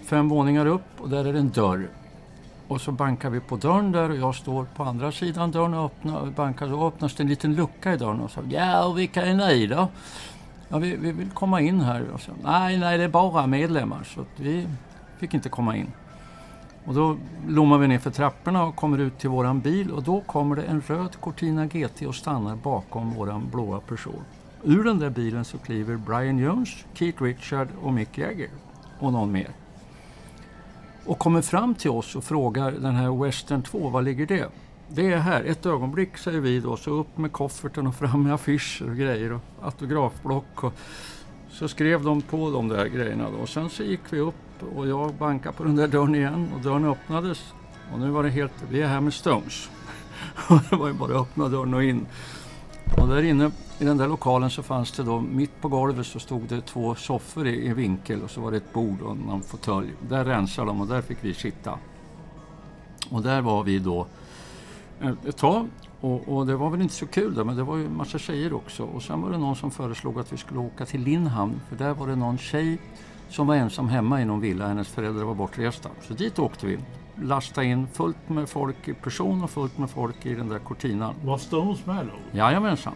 Fem 0.04 0.28
våningar 0.28 0.66
upp 0.66 1.00
och 1.00 1.08
där 1.08 1.24
är 1.24 1.32
det 1.32 1.38
en 1.38 1.50
dörr. 1.50 1.88
Och 2.68 2.80
så 2.80 2.92
bankar 2.92 3.30
vi 3.30 3.40
på 3.40 3.56
dörren 3.56 3.92
där 3.92 4.10
och 4.10 4.16
jag 4.16 4.34
står 4.34 4.64
på 4.64 4.84
andra 4.84 5.12
sidan 5.12 5.50
dörren 5.50 5.74
och 5.74 5.84
öppnar, 5.84 6.20
och 6.20 6.32
bankar 6.32 6.72
och 6.72 6.88
öppnas 6.88 7.14
det 7.14 7.22
en 7.22 7.28
liten 7.28 7.54
lucka 7.54 7.94
i 7.94 7.96
dörren 7.96 8.20
och 8.20 8.30
så 8.30 8.40
Ja, 8.48 8.84
och 8.84 8.98
vilka 8.98 9.22
är 9.22 9.34
ni 9.34 9.66
då? 9.66 9.88
Ja, 10.68 10.78
vi, 10.78 10.96
vi 10.96 11.12
vill 11.12 11.30
komma 11.30 11.60
in 11.60 11.80
här. 11.80 12.10
Och 12.14 12.20
så, 12.20 12.32
nej, 12.44 12.78
nej, 12.78 12.98
det 12.98 13.04
är 13.04 13.08
bara 13.08 13.46
medlemmar. 13.46 14.04
Så 14.14 14.20
att 14.20 14.40
vi 14.40 14.66
fick 15.18 15.34
inte 15.34 15.48
komma 15.48 15.76
in. 15.76 15.92
Och 16.90 16.96
då 16.96 17.16
lommar 17.48 17.78
vi 17.78 17.88
ner 17.88 17.98
för 17.98 18.10
trapporna 18.10 18.64
och 18.64 18.76
kommer 18.76 18.98
ut 18.98 19.18
till 19.18 19.30
våran 19.30 19.60
bil 19.60 19.90
och 19.90 20.02
då 20.02 20.20
kommer 20.20 20.56
det 20.56 20.62
en 20.62 20.82
röd 20.86 21.16
Cortina 21.20 21.66
GT 21.66 22.02
och 22.02 22.14
stannar 22.14 22.56
bakom 22.56 23.10
våran 23.10 23.48
blåa 23.52 23.80
Peugeot. 23.80 24.24
Ur 24.64 24.84
den 24.84 24.98
där 24.98 25.10
bilen 25.10 25.44
så 25.44 25.58
kliver 25.58 25.96
Brian 25.96 26.38
Jones, 26.38 26.68
Keith 26.94 27.22
Richard 27.22 27.68
och 27.82 27.92
Mick 27.92 28.18
Jagger 28.18 28.48
och 28.98 29.12
någon 29.12 29.32
mer. 29.32 29.50
Och 31.06 31.18
kommer 31.18 31.42
fram 31.42 31.74
till 31.74 31.90
oss 31.90 32.16
och 32.16 32.24
frågar 32.24 32.72
den 32.72 32.94
här 32.94 33.24
Western 33.24 33.62
2, 33.62 33.88
var 33.88 34.02
ligger 34.02 34.26
det? 34.26 34.48
Det 34.88 35.12
är 35.12 35.18
här, 35.18 35.44
ett 35.44 35.66
ögonblick 35.66 36.16
säger 36.16 36.40
vi 36.40 36.60
då, 36.60 36.76
så 36.76 36.90
upp 36.90 37.18
med 37.18 37.32
kofferten 37.32 37.86
och 37.86 37.94
fram 37.94 38.22
med 38.22 38.34
affischer 38.34 38.90
och 38.90 38.96
grejer 38.96 39.32
och 39.32 39.40
autografblock. 39.62 40.64
Och 40.64 40.72
så 41.50 41.68
skrev 41.68 42.04
de 42.04 42.22
på 42.22 42.50
de 42.50 42.68
där 42.68 42.86
grejerna 42.86 43.30
då. 43.30 43.36
Och 43.36 43.48
sen 43.48 43.70
så 43.70 43.82
gick 43.82 44.00
vi 44.10 44.18
upp 44.18 44.34
och 44.62 44.88
jag 44.88 45.14
bankade 45.14 45.56
på 45.56 45.64
den 45.64 45.76
där 45.76 45.88
dörren 45.88 46.14
igen 46.14 46.48
och 46.54 46.60
dörren 46.60 46.84
öppnades. 46.84 47.52
Och 47.92 48.00
nu 48.00 48.10
var 48.10 48.22
det 48.22 48.30
helt, 48.30 48.52
vi 48.70 48.82
är 48.82 48.88
här 48.88 49.00
med 49.00 49.14
Stones. 49.14 49.70
Och 50.48 50.58
det 50.70 50.76
var 50.76 50.88
ju 50.88 50.94
bara 50.94 51.14
att 51.14 51.20
öppna 51.20 51.48
dörren 51.48 51.74
och 51.74 51.84
in. 51.84 52.06
Och 52.96 53.08
där 53.08 53.22
inne 53.22 53.50
i 53.78 53.84
den 53.84 53.96
där 53.96 54.08
lokalen 54.08 54.50
så 54.50 54.62
fanns 54.62 54.92
det 54.92 55.02
då, 55.02 55.20
mitt 55.20 55.60
på 55.60 55.68
golvet 55.68 56.06
så 56.06 56.18
stod 56.18 56.42
det 56.42 56.60
två 56.60 56.94
soffor 56.94 57.46
i, 57.46 57.66
i 57.66 57.74
vinkel 57.74 58.22
och 58.22 58.30
så 58.30 58.40
var 58.40 58.50
det 58.50 58.56
ett 58.56 58.72
bord 58.72 59.00
och 59.02 59.16
någon 59.16 59.42
fåtölj. 59.42 59.88
Där 60.08 60.24
rensade 60.24 60.66
de 60.66 60.80
och 60.80 60.86
där 60.86 61.02
fick 61.02 61.18
vi 61.20 61.34
sitta. 61.34 61.78
Och 63.10 63.22
där 63.22 63.40
var 63.40 63.62
vi 63.62 63.78
då 63.78 64.06
ett 65.00 65.26
ett 65.26 65.36
tag. 65.36 65.68
Och, 66.00 66.36
och 66.36 66.46
det 66.46 66.56
var 66.56 66.70
väl 66.70 66.82
inte 66.82 66.94
så 66.94 67.06
kul 67.06 67.34
där, 67.34 67.44
men 67.44 67.56
det 67.56 67.62
var 67.62 67.76
ju 67.76 67.86
en 67.86 67.96
massa 67.96 68.18
tjejer 68.18 68.52
också. 68.52 68.84
Och 68.84 69.02
sen 69.02 69.22
var 69.22 69.30
det 69.30 69.38
någon 69.38 69.56
som 69.56 69.70
föreslog 69.70 70.18
att 70.18 70.32
vi 70.32 70.36
skulle 70.36 70.60
åka 70.60 70.86
till 70.86 71.00
Lindhamn, 71.00 71.60
för 71.68 71.76
där 71.76 71.94
var 71.94 72.06
det 72.06 72.16
någon 72.16 72.38
tjej 72.38 72.78
som 73.30 73.46
var 73.46 73.54
ensam 73.54 73.88
hemma 73.88 74.22
i 74.22 74.24
någon 74.24 74.40
villa. 74.40 74.66
Hennes 74.68 74.88
föräldrar 74.88 75.24
var 75.24 75.34
bortresta. 75.34 75.88
Så 76.02 76.14
dit 76.14 76.38
åkte 76.38 76.66
vi. 76.66 76.78
Lasta 77.22 77.64
in 77.64 77.86
fullt 77.92 78.28
med 78.28 78.48
folk 78.48 78.88
i 78.88 78.94
person 78.94 79.44
och 79.44 79.50
fullt 79.50 79.78
med 79.78 79.90
folk 79.90 80.26
i 80.26 80.34
den 80.34 80.48
där 80.48 80.58
Cortinan. 80.58 81.14
Var 81.24 81.38
Stones 81.38 81.86
med 81.86 82.06
då? 82.06 82.38
Jajamensan. 82.38 82.94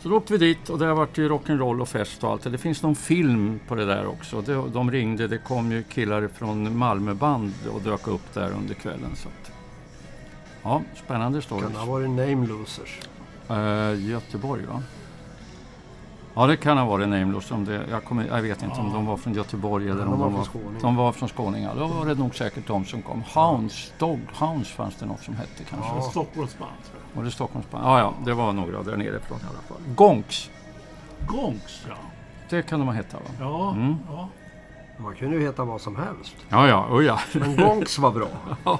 Så 0.00 0.08
då 0.08 0.16
åkte 0.16 0.32
vi 0.32 0.38
dit 0.38 0.68
och 0.68 0.78
där 0.78 0.94
var 0.94 1.08
det 1.14 1.22
ju 1.22 1.28
rock'n'roll 1.28 1.80
och 1.80 1.88
fest 1.88 2.24
och 2.24 2.30
allt. 2.30 2.42
Det 2.42 2.58
finns 2.58 2.82
någon 2.82 2.94
film 2.94 3.60
på 3.68 3.74
det 3.74 3.84
där 3.84 4.06
också. 4.06 4.40
De, 4.40 4.72
de 4.72 4.90
ringde, 4.90 5.28
det 5.28 5.38
kom 5.38 5.72
ju 5.72 5.82
killar 5.82 6.28
från 6.28 6.78
Malmöband 6.78 7.52
och 7.74 7.82
dök 7.82 8.06
upp 8.06 8.34
där 8.34 8.50
under 8.50 8.74
kvällen. 8.74 9.16
Så 9.16 9.28
att, 9.28 9.52
ja, 10.62 10.82
spännande 11.04 11.42
stories. 11.42 11.64
Kan 11.64 11.72
det 11.72 11.78
ha 11.78 11.86
varit 11.86 12.10
Name 12.10 12.46
Losers? 12.46 13.00
Eh, 13.48 14.10
Göteborg 14.10 14.66
va? 14.66 14.82
Ja 16.34 16.46
det 16.46 16.56
kan 16.56 16.78
ha 16.78 16.84
varit 16.84 17.08
Nameless. 17.08 17.50
Om 17.50 17.64
det, 17.64 17.86
jag, 17.90 18.04
kommer, 18.04 18.26
jag 18.26 18.42
vet 18.42 18.62
inte 18.62 18.80
om 18.80 18.92
de 18.92 19.06
var 19.06 19.16
från 19.16 19.34
Göteborg 19.34 19.88
eller 19.90 20.04
de 20.04 20.12
om 20.12 20.18
var 20.20 20.26
de 20.26 20.32
från 20.32 20.38
var, 20.38 20.44
Skåne. 20.44 20.78
de 20.82 20.96
var 20.96 21.12
från 21.12 21.28
Skåningar. 21.28 21.74
Då 21.78 21.86
var 21.86 22.06
det 22.06 22.14
nog 22.14 22.34
säkert 22.34 22.66
de 22.66 22.84
som 22.84 23.02
kom. 23.02 23.22
Hounds, 23.34 23.92
Dog 23.98 24.20
Hounds 24.38 24.70
fanns 24.70 24.96
det 24.96 25.06
något 25.06 25.22
som 25.22 25.36
hette 25.36 25.64
kanske. 25.64 25.90
Ja. 25.94 26.02
Stockholmsband 26.02 26.70
tror 26.90 27.00
jag. 27.12 27.16
Var 27.18 27.24
det 27.24 27.30
Stockholmsband? 27.30 27.84
Ja, 27.86 27.98
ja, 27.98 28.12
det 28.24 28.34
var 28.34 28.52
några 28.52 28.82
där 28.82 28.96
nerifrån 28.96 29.38
i 29.38 29.44
alla 29.50 29.62
fall. 29.68 29.94
Gonks, 29.94 30.50
Gonks 31.28 31.84
ja. 31.88 31.94
det 32.48 32.62
kan 32.62 32.78
de 32.78 32.88
ha 32.88 32.94
heta 32.94 33.16
va? 33.16 33.24
Ja, 33.40 33.70
Mm. 33.70 33.96
ja. 34.10 34.28
Man 34.98 35.14
kunde 35.14 35.36
ju 35.36 35.42
heta 35.42 35.64
vad 35.64 35.80
som 35.80 35.96
helst. 35.96 36.36
Ja, 36.48 36.68
ja, 36.68 36.86
oh, 36.90 37.04
ja. 37.04 37.18
Men 37.32 37.56
Gonks 37.56 37.98
var 37.98 38.10
bra. 38.10 38.28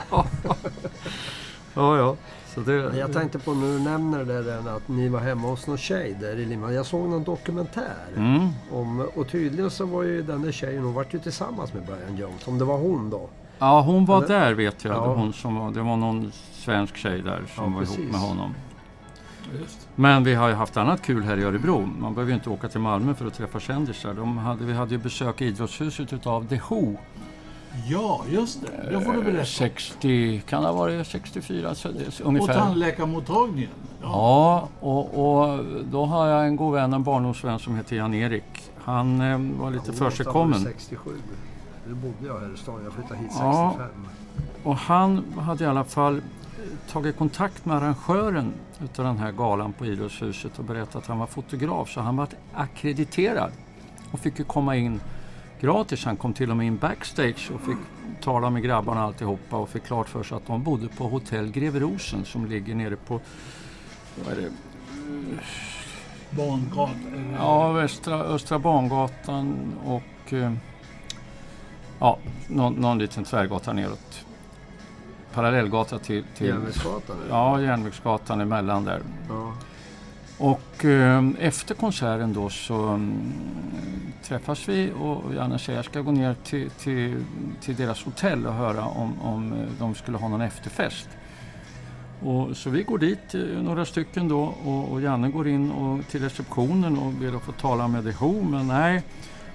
ja, 1.75 1.97
ja. 1.97 2.17
Så 2.55 2.61
det, 2.61 2.97
Jag 2.99 3.13
tänkte 3.13 3.39
på 3.39 3.53
du 3.55 3.79
nämner 3.81 4.25
det 4.25 4.43
där 4.43 4.77
att 4.77 4.89
ni 4.89 5.09
var 5.09 5.21
hemma 5.21 5.49
hos 5.49 5.67
någon 5.67 5.79
tjej 5.79 6.17
där 6.21 6.37
i 6.37 6.45
Lima. 6.45 6.73
Jag 6.73 6.87
såg 6.87 7.09
någon 7.09 7.25
dokumentär. 7.25 8.07
Mm. 8.17 8.49
Om, 8.73 9.01
och 9.15 9.29
tydligen 9.29 9.71
så 9.71 9.87
var 9.87 10.03
ju 10.03 10.23
den 10.23 10.43
där 10.43 10.53
tjejen, 10.53 10.83
hon 10.85 10.95
vart 10.95 11.15
ju 11.15 11.19
tillsammans 11.19 11.75
med 11.75 11.83
Brian 11.83 12.17
Jones. 12.17 12.49
Om 12.49 12.59
det 12.59 12.65
var 12.65 12.79
hon 12.79 13.11
då. 13.11 13.29
Ja, 13.59 13.81
hon 13.81 14.05
var 14.05 14.17
Eller? 14.25 14.29
där 14.41 14.55
vet 14.55 14.85
jag. 14.85 14.95
Ja. 14.95 15.15
Hon 15.15 15.33
som 15.33 15.55
var, 15.57 15.71
det 15.71 15.81
var 15.83 15.97
någon 15.97 16.33
svensk 16.53 16.97
tjej 16.97 17.23
där 17.23 17.43
som 17.55 17.65
Ja, 17.65 17.71
var 17.71 17.83
ihop 17.83 17.97
precis. 17.97 18.13
med 18.13 18.21
honom. 18.21 18.55
Just. 19.61 19.89
Men 19.95 20.25
vi 20.25 20.35
har 20.35 20.49
ju 20.49 20.55
haft 20.55 20.77
annat 20.77 21.03
kul 21.03 21.23
här 21.23 21.37
i 21.37 21.43
Örebro. 21.43 21.81
Man 22.01 22.15
behöver 22.15 22.31
ju 22.31 22.35
inte 22.35 22.51
åka 22.51 22.69
till 22.69 22.81
Malmö 22.81 23.15
för 23.15 23.27
att 23.27 23.35
träffa 23.35 23.61
kändisar. 23.61 24.15
De 24.15 24.39
hade, 24.39 24.65
vi 24.65 24.73
hade 24.73 24.91
ju 24.95 24.99
besök 24.99 25.41
i 25.43 25.47
idrottshuset 25.47 26.13
utav 26.13 26.47
The 26.49 26.61
Who. 26.71 26.97
Ja, 27.87 28.25
just 28.29 28.61
det. 28.63 28.91
Det 28.99 29.01
får 29.01 29.13
du 29.13 29.23
berätta. 29.23 29.45
60, 29.45 30.41
kan 30.47 30.63
det 30.63 30.69
ha 30.69 30.75
varit 30.77 31.07
64 31.07 31.75
så 31.75 31.89
det, 31.89 32.01
är 32.01 32.07
Och 32.23 32.29
ungefär. 32.29 32.55
tandläkarmottagningen. 32.55 33.71
Ja. 34.03 34.09
Ja, 34.11 34.69
och, 34.89 35.43
och 35.55 35.65
då 35.85 36.05
har 36.05 36.27
jag 36.29 36.47
en 36.47 36.57
god 36.57 36.75
vän, 36.75 36.93
en 36.93 37.03
barndomsvän 37.03 37.59
som 37.59 37.77
heter 37.77 37.97
Jan-Erik. 37.97 38.71
Han 38.85 39.21
eh, 39.21 39.39
var 39.61 39.71
lite 39.71 39.87
varit 39.91 39.99
försigkommen. 39.99 40.61
67. 40.61 41.11
Då 41.89 41.95
bodde 41.95 42.27
jag 42.27 42.39
här 42.41 42.55
i 42.55 42.59
stan. 42.59 42.81
Jag 42.85 42.93
flyttade 42.93 43.21
hit 43.21 43.31
Ja. 43.39 43.75
65. 43.79 44.07
Och 44.65 44.77
han 44.77 45.25
hade 45.39 45.65
i 45.65 45.67
alla 45.67 45.85
fall 45.85 46.21
tagit 46.93 47.17
kontakt 47.19 47.65
med 47.65 47.77
arrangören 47.77 48.53
utav 48.85 49.05
den 49.05 49.19
här 49.19 49.33
galan 49.33 49.73
på 49.73 49.87
Idrottshuset 49.87 50.59
och 50.59 50.65
berättat 50.65 50.97
att 50.97 51.07
han 51.07 51.19
var 51.19 51.27
fotograf. 51.27 51.91
Så 51.91 52.01
han 52.01 52.17
var 52.17 52.29
akkrediterad 52.55 53.51
och 54.11 54.19
fick 54.19 54.39
ju 54.39 54.45
komma 54.45 54.77
in 54.77 55.01
gratis. 55.63 56.05
Han 56.05 56.17
kom 56.17 56.33
till 56.33 56.51
och 56.51 56.57
med 56.57 56.67
in 56.67 56.77
backstage 56.77 57.51
och 57.55 57.61
fick 57.61 57.77
tala 58.21 58.51
med 58.51 58.63
grabbarna 58.63 59.03
alltihopa 59.03 59.57
och 59.57 59.69
fick 59.69 59.85
klart 59.85 60.09
för 60.09 60.23
sig 60.23 60.37
att 60.37 60.47
de 60.47 60.63
bodde 60.63 60.89
på 60.89 61.09
hotell 61.09 61.51
Greve 61.51 61.81
Rosen 61.81 62.25
som 62.25 62.47
ligger 62.47 62.75
nere 62.75 62.97
på 62.97 63.21
vad 64.25 64.39
är 64.39 64.41
det? 64.41 64.51
Barngatan. 66.31 67.35
Ja, 67.39 67.73
västra, 67.73 68.15
Östra 68.15 68.59
Bangatan 68.59 69.75
och 69.85 70.33
eh, 70.33 70.53
ja, 71.99 72.19
någon, 72.49 72.75
någon 72.75 72.99
liten 72.99 73.25
tvärgata 73.25 73.73
neråt. 73.73 74.25
Parallellgata 75.35 75.99
till, 75.99 76.25
till 76.37 76.47
Järnvägsgatan? 76.47 77.17
ja, 77.29 77.61
Järnvägsgatan 77.61 78.41
emellan 78.41 78.85
där. 78.85 79.03
ja. 79.29 79.53
Och 80.43 80.85
eh, 80.85 81.25
efter 81.39 81.75
konserten 81.75 82.33
då 82.33 82.51
så 82.51 82.89
mm, 82.89 83.33
träffas 84.23 84.69
vi 84.69 84.93
och 85.01 85.35
Janne 85.35 85.59
säger 85.59 85.79
jag 85.79 85.85
ska 85.85 86.01
gå 86.01 86.11
ner 86.11 86.35
till, 86.45 86.71
till, 86.71 87.25
till 87.61 87.77
deras 87.77 88.05
hotell 88.05 88.47
och 88.47 88.53
höra 88.53 88.85
om, 88.85 89.21
om 89.21 89.53
eh, 89.53 89.59
de 89.79 89.95
skulle 89.95 90.19
ha 90.19 90.29
någon 90.29 90.41
efterfest. 90.41 91.09
Och, 92.23 92.57
så 92.57 92.71
vi 92.71 92.83
går 92.83 92.99
dit, 92.99 93.35
eh, 93.35 93.41
några 93.41 93.85
stycken 93.85 94.29
då, 94.29 94.55
och, 94.65 94.93
och 94.93 95.01
Janne 95.01 95.29
går 95.29 95.49
in 95.49 95.71
och, 95.71 96.09
till 96.09 96.23
receptionen 96.23 96.99
och 96.99 97.13
ber 97.13 97.37
att 97.37 97.43
få 97.43 97.53
tala 97.53 97.89
med 97.89 98.05
The 98.05 98.11
Who, 98.11 98.43
men 98.43 98.67
nej, 98.67 99.03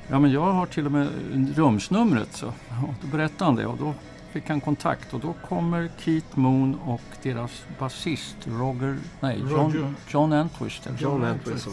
ja 0.08 0.20
men 0.20 0.32
jag 0.32 0.54
har 0.54 0.66
till 0.66 0.86
och 0.86 0.92
med 0.92 1.08
rumsnumret. 1.56 2.34
Så 2.34 2.48
och 2.48 2.94
då 3.02 3.08
berättar 3.08 3.46
han 3.46 3.56
det 3.56 3.66
och 3.66 3.78
då 3.78 3.94
fick 4.32 4.50
han 4.50 4.62
kontakt 4.62 5.14
och 5.14 5.20
då 5.20 5.34
kommer 5.48 5.90
Keith 5.98 6.40
Moon 6.40 6.80
och 6.86 7.02
deras 7.24 7.66
basist 7.80 8.36
Roger, 8.46 8.98
nej, 9.20 9.40
John. 9.52 9.96
John 10.10 10.34
Entwistle 10.34 10.92
John 11.00 11.24
Entwistle. 11.24 11.72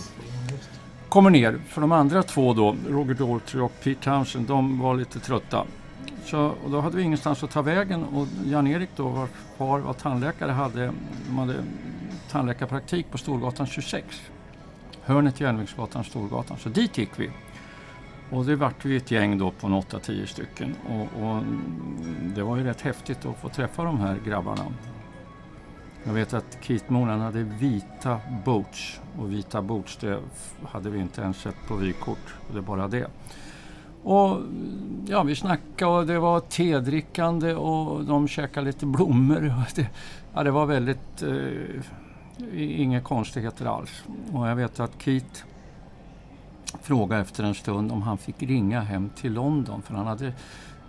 kommer 1.08 1.30
ner. 1.30 1.60
För 1.68 1.80
de 1.80 1.92
andra 1.92 2.22
två 2.22 2.54
då, 2.54 2.76
Roger 2.88 3.14
Daltrey 3.14 3.62
och 3.62 3.72
Pete 3.82 4.04
Townsend, 4.04 4.46
de 4.46 4.80
var 4.80 4.94
lite 4.94 5.20
trötta. 5.20 5.66
Så, 6.24 6.54
och 6.64 6.70
då 6.70 6.80
hade 6.80 6.96
vi 6.96 7.02
ingenstans 7.02 7.42
att 7.42 7.50
ta 7.50 7.62
vägen 7.62 8.04
och 8.04 8.26
Jan-Erik 8.44 8.90
då, 8.96 9.08
vars 9.08 9.30
far 9.58 9.78
var 9.78 9.92
tandläkare, 9.92 10.50
hade, 10.50 10.92
de 11.26 11.38
hade 11.38 11.54
tandläkarpraktik 12.30 13.10
på 13.10 13.18
Storgatan 13.18 13.66
26. 13.66 14.06
Hörnet 15.02 15.40
Järnvägsgatan, 15.40 16.04
Storgatan. 16.04 16.56
Så 16.58 16.68
dit 16.68 16.98
gick 16.98 17.10
vi. 17.16 17.30
Och 18.30 18.44
det 18.44 18.56
vart 18.56 18.84
vi 18.84 18.96
ett 18.96 19.10
gäng 19.10 19.38
då 19.38 19.50
på 19.50 19.66
8-10 19.66 20.26
stycken. 20.26 20.76
Och, 20.88 21.22
och 21.22 21.42
det 22.34 22.42
var 22.42 22.56
ju 22.56 22.64
rätt 22.64 22.80
häftigt 22.80 23.26
att 23.26 23.36
få 23.36 23.48
träffa 23.48 23.84
de 23.84 24.00
här 24.00 24.18
grabbarna. 24.26 24.64
Jag 26.04 26.12
vet 26.12 26.34
att 26.34 26.58
Keith 26.60 26.92
Moon 26.92 27.08
han 27.08 27.20
hade 27.20 27.42
vita 27.42 28.20
boots 28.44 29.00
och 29.18 29.32
vita 29.32 29.62
boots 29.62 29.96
det 29.96 30.18
hade 30.64 30.90
vi 30.90 31.00
inte 31.00 31.20
ens 31.20 31.36
sett 31.36 31.56
på 31.68 31.76
vykort. 31.76 32.34
Det 32.52 32.58
är 32.58 32.62
bara 32.62 32.88
det. 32.88 33.06
Och 34.02 34.38
ja, 35.06 35.22
vi 35.22 35.36
snackade 35.36 35.92
och 35.92 36.06
det 36.06 36.18
var 36.18 36.40
tedrickande 36.40 37.54
och 37.54 38.04
de 38.04 38.28
käkade 38.28 38.66
lite 38.66 38.86
blommor. 38.86 39.54
Och 39.58 39.74
Det, 39.74 39.88
ja, 40.34 40.42
det 40.42 40.50
var 40.50 40.66
väldigt, 40.66 41.22
eh, 41.22 42.80
inga 42.80 43.00
konstigheter 43.00 43.66
alls. 43.66 44.04
Och 44.32 44.48
jag 44.48 44.56
vet 44.56 44.80
att 44.80 45.02
Keith 45.02 45.44
frågade 46.82 47.22
efter 47.22 47.44
en 47.44 47.54
stund 47.54 47.92
om 47.92 48.02
han 48.02 48.18
fick 48.18 48.42
ringa 48.42 48.80
hem 48.80 49.10
till 49.16 49.32
London 49.32 49.82
för 49.82 49.94
han 49.94 50.06
hade 50.06 50.26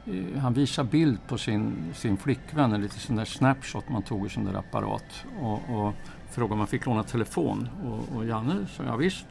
eh, 0.05 0.39
han 0.41 0.53
visade 0.53 0.89
bild 0.89 1.19
på 1.27 1.37
sin, 1.37 1.93
sin 1.95 2.17
flickvän, 2.17 2.73
en 2.73 2.81
liten 2.81 2.99
sån 2.99 3.15
där 3.15 3.25
snapshot 3.25 3.89
man 3.89 4.01
tog 4.01 4.25
i 4.25 4.29
sån 4.29 4.45
där 4.45 4.53
apparat. 4.53 5.25
Och, 5.41 5.53
och 5.53 5.93
frågade 6.31 6.53
om 6.53 6.59
han 6.59 6.67
fick 6.67 6.85
låna 6.85 7.03
telefon. 7.03 7.69
Och, 7.85 8.17
och 8.17 8.25
Janne 8.25 8.65
sa 8.77 8.83
ja 8.83 8.95
visst. 8.95 9.25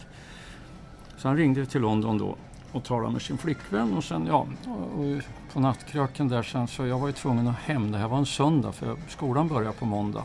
Så 1.17 1.29
han 1.29 1.37
ringde 1.37 1.67
till 1.67 1.81
London 1.81 2.19
då 2.19 2.37
och 2.73 2.85
talade 2.85 3.13
med 3.13 3.23
sin 3.23 3.39
flickvän. 3.39 3.95
Och 3.95 4.05
sen 4.05 4.27
ja, 4.27 4.47
och, 4.67 5.01
och 5.01 5.23
på 5.53 5.61
nattkröken 5.61 6.29
där 6.29 6.43
sen 6.43 6.69
så 6.69 6.87
jag 6.87 6.99
var 6.99 7.07
ju 7.07 7.13
tvungen 7.13 7.49
att 7.49 7.57
hem. 7.57 7.93
Det 7.93 7.99
här 7.99 8.09
var 8.09 8.19
en 8.19 8.27
söndag 8.27 8.73
för 8.73 8.97
skolan 9.09 9.49
började 9.49 9.73
på 9.73 9.87
måndag. 9.87 10.23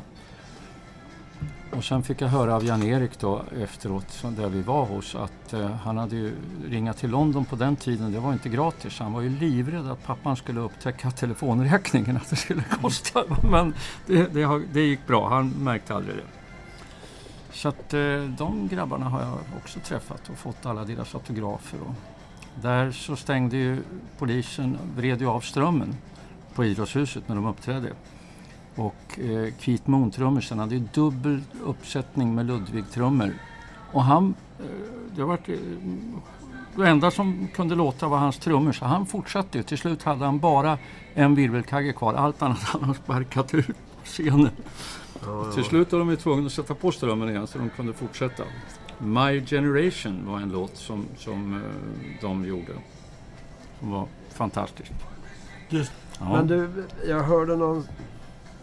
Och 1.71 1.83
sen 1.83 2.03
fick 2.03 2.21
jag 2.21 2.27
höra 2.27 2.55
av 2.55 2.65
Jan-Erik 2.65 3.19
då 3.19 3.41
efteråt, 3.61 4.25
där 4.37 4.49
vi 4.49 4.61
var 4.61 4.85
hos, 4.85 5.15
att 5.15 5.53
eh, 5.53 5.71
han 5.71 5.97
hade 5.97 6.15
ju 6.15 6.35
ringat 6.67 6.97
till 6.97 7.09
London 7.09 7.45
på 7.45 7.55
den 7.55 7.75
tiden. 7.75 8.11
Det 8.11 8.19
var 8.19 8.33
inte 8.33 8.49
gratis. 8.49 8.99
Han 8.99 9.13
var 9.13 9.21
ju 9.21 9.29
livrädd 9.29 9.87
att 9.87 10.05
pappan 10.05 10.35
skulle 10.35 10.59
upptäcka 10.59 11.11
telefonräkningen, 11.11 12.17
att 12.17 12.29
det 12.29 12.35
skulle 12.35 12.63
kosta. 12.81 13.23
Men 13.51 13.73
det, 14.05 14.33
det, 14.33 14.61
det 14.73 14.81
gick 14.81 15.07
bra. 15.07 15.29
Han 15.29 15.49
märkte 15.49 15.95
aldrig 15.95 16.15
det. 16.15 16.23
Så 17.51 17.69
att 17.69 17.93
eh, 17.93 18.21
de 18.37 18.67
grabbarna 18.71 19.05
har 19.05 19.21
jag 19.21 19.37
också 19.57 19.79
träffat 19.79 20.29
och 20.29 20.37
fått 20.37 20.65
alla 20.65 20.85
deras 20.85 21.15
autografer. 21.15 21.77
Och 21.81 21.95
där 22.61 22.91
så 22.91 23.15
stängde 23.15 23.57
ju 23.57 23.81
polisen, 24.17 24.77
vred 24.95 25.21
ju 25.21 25.27
av 25.27 25.41
strömmen 25.41 25.95
på 26.55 26.65
Idrottshuset 26.65 27.27
när 27.27 27.35
de 27.35 27.45
uppträdde. 27.45 27.89
Och 28.79 29.19
eh, 29.19 29.53
Keith 29.59 29.89
Moon, 29.89 30.11
trummisen, 30.11 30.59
hade 30.59 30.75
ju 30.75 30.81
dubbel 30.93 31.41
uppsättning 31.63 32.35
med 32.35 32.45
Ludwig-trummor. 32.45 33.33
Och 33.91 34.03
han, 34.03 34.33
eh, 34.59 34.65
det 35.15 35.23
var 35.23 35.39
eh, 35.45 35.57
det 36.75 36.87
enda 36.87 37.11
som 37.11 37.47
kunde 37.53 37.75
låta 37.75 38.07
var 38.07 38.17
hans 38.17 38.37
trummor, 38.37 38.71
så 38.71 38.85
han 38.85 39.05
fortsatte 39.05 39.57
ju. 39.57 39.63
Till 39.63 39.77
slut 39.77 40.03
hade 40.03 40.25
han 40.25 40.39
bara 40.39 40.77
en 41.13 41.35
virvelkagge 41.35 41.93
kvar, 41.93 42.13
allt 42.13 42.41
annat 42.41 42.59
hade 42.59 42.85
han 42.85 42.95
sparkat 42.95 43.53
ut 43.53 43.67
på 43.67 44.05
scenen. 44.05 44.49
Till 45.53 45.63
slut 45.63 45.91
var 45.91 45.99
de 45.99 46.17
tvungna 46.17 46.45
att 46.45 46.53
sätta 46.53 46.75
på 46.75 46.91
strömmen 46.91 47.29
igen 47.29 47.47
så 47.47 47.57
de 47.57 47.69
kunde 47.69 47.93
fortsätta. 47.93 48.43
My 48.97 49.45
Generation 49.45 50.25
var 50.27 50.39
en 50.39 50.49
låt 50.49 50.77
som, 50.77 51.05
som 51.17 51.53
eh, 51.53 51.61
de 52.21 52.45
gjorde. 52.45 52.73
Som 53.79 53.91
var 53.91 54.07
fantastisk. 54.33 54.91
Just, 55.69 55.91
Ja. 56.19 56.31
Men 56.31 56.47
du, 56.47 56.69
jag 57.07 57.23
hörde 57.23 57.55
någon 57.55 57.87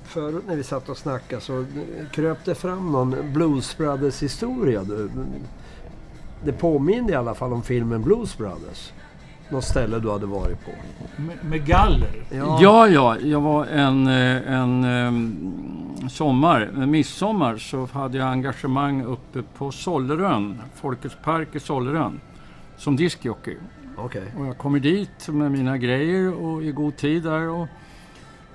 förut 0.07 0.45
när 0.47 0.57
vi 0.57 0.63
satt 0.63 0.89
och 0.89 0.97
snackade 0.97 1.43
så 1.43 1.65
kröp 2.13 2.45
det 2.45 2.55
fram 2.55 2.93
någon 2.93 3.33
Blues 3.33 3.77
Brothers 3.77 4.23
historia. 4.23 4.85
Du. 4.85 5.11
Det 6.45 6.53
påminner 6.53 7.13
i 7.13 7.15
alla 7.15 7.35
fall 7.35 7.53
om 7.53 7.63
filmen 7.63 8.03
Blues 8.03 8.39
Brothers. 8.39 8.93
Något 9.49 9.65
ställe 9.65 9.99
du 9.99 10.11
hade 10.11 10.27
varit 10.27 10.65
på. 10.65 10.71
med, 11.23 11.37
med 11.45 11.67
galler. 11.67 12.25
Ja, 12.31 12.89
ja, 12.89 13.19
jag 13.19 13.41
var 13.41 13.67
en, 13.67 14.07
eh, 14.07 14.53
en, 14.53 14.85
em, 14.85 16.09
sommar, 16.11 16.61
en 16.61 16.91
midsommar, 16.91 17.57
så 17.57 17.89
hade 17.93 18.19
jag 18.19 18.29
engagemang 18.29 19.05
uppe 19.05 19.43
på 19.59 19.71
Sollerön, 19.71 20.61
Folkets 20.75 21.17
park 21.25 21.49
i 21.53 21.61
Sollerön, 21.61 22.21
som 22.77 22.97
diskjockey. 22.97 23.57
Okej. 23.97 24.33
Och 24.39 24.47
jag 24.47 24.59
kommer 24.59 24.79
dit 24.79 25.29
med 25.29 25.51
mina 25.51 25.79
grejer 25.79 26.35
och 26.35 26.63
i 26.63 26.73
god 26.73 26.97
tid 26.97 27.23
där 27.23 27.49
och, 27.49 27.69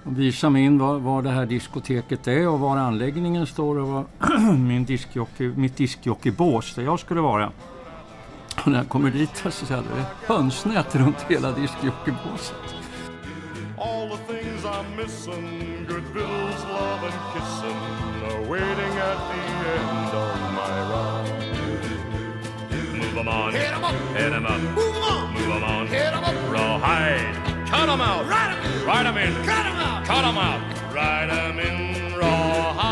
och 0.03 0.19
visar 0.19 0.49
mig 0.49 0.63
in 0.63 0.77
var, 0.77 0.99
var 0.99 1.21
det 1.21 1.29
här 1.29 1.45
diskoteket 1.45 2.27
är 2.27 2.47
och 2.47 2.59
var 2.59 2.77
anläggningen 2.77 3.47
står 3.47 3.77
och 3.77 3.87
var 3.87 4.05
min 4.57 4.85
diskjockey, 4.85 5.47
mitt 5.55 5.77
diskjockeybås 5.77 6.75
där 6.75 6.83
jag 6.83 6.99
skulle 6.99 7.21
vara. 7.21 7.51
Och 8.65 8.67
när 8.71 8.77
jag 8.77 8.89
kommer 8.89 9.11
dit 9.11 9.37
så 9.37 9.51
ser 9.51 9.75
jag 9.75 9.83
det 9.83 10.33
hönsnät 10.33 10.95
runt 10.95 11.25
hela 11.29 11.51
diskjockeybåset. 11.51 12.55
All 13.77 14.09
the 14.09 14.33
things 14.33 14.65
I'm 14.65 14.95
missing, 14.95 15.85
good 15.87 16.03
bills, 16.13 16.65
love 16.69 17.01
and 17.03 17.19
kissing, 17.33 17.77
are 18.25 18.41
waiting 18.49 18.93
at 18.97 19.19
the 19.31 19.41
end 19.73 20.13
of 20.13 20.35
my 20.53 20.75
ride. 20.91 21.55
Move 22.93 23.19
'em 23.19 23.27
on, 23.27 23.53
hit 23.53 23.71
'em 23.71 23.83
up, 23.83 24.17
hit 24.17 24.33
'em 24.33 24.45
up, 24.45 24.61
move 24.75 24.95
'em 24.97 25.03
on, 25.03 25.33
move 25.33 25.55
'em 25.55 25.63
on, 25.63 25.87
hit 25.87 26.13
'em 26.13 26.23
up, 26.23 26.53
rawhide, 26.53 27.50
cut 27.71 27.87
'em 27.87 28.01
out, 28.01 28.27
ride 28.27 28.51
'em 28.51 28.59
in, 28.65 28.85
ride 28.85 29.05
'em 29.05 29.17
in, 29.17 29.33
cut 29.45 29.65
'em 29.65 29.77
out, 29.77 30.05
cut 30.05 30.25
'em 30.25 30.37
out, 30.37 30.61
ride 30.93 31.29
'em 31.29 31.57
in 31.59 32.13
rawhide. 32.19 32.91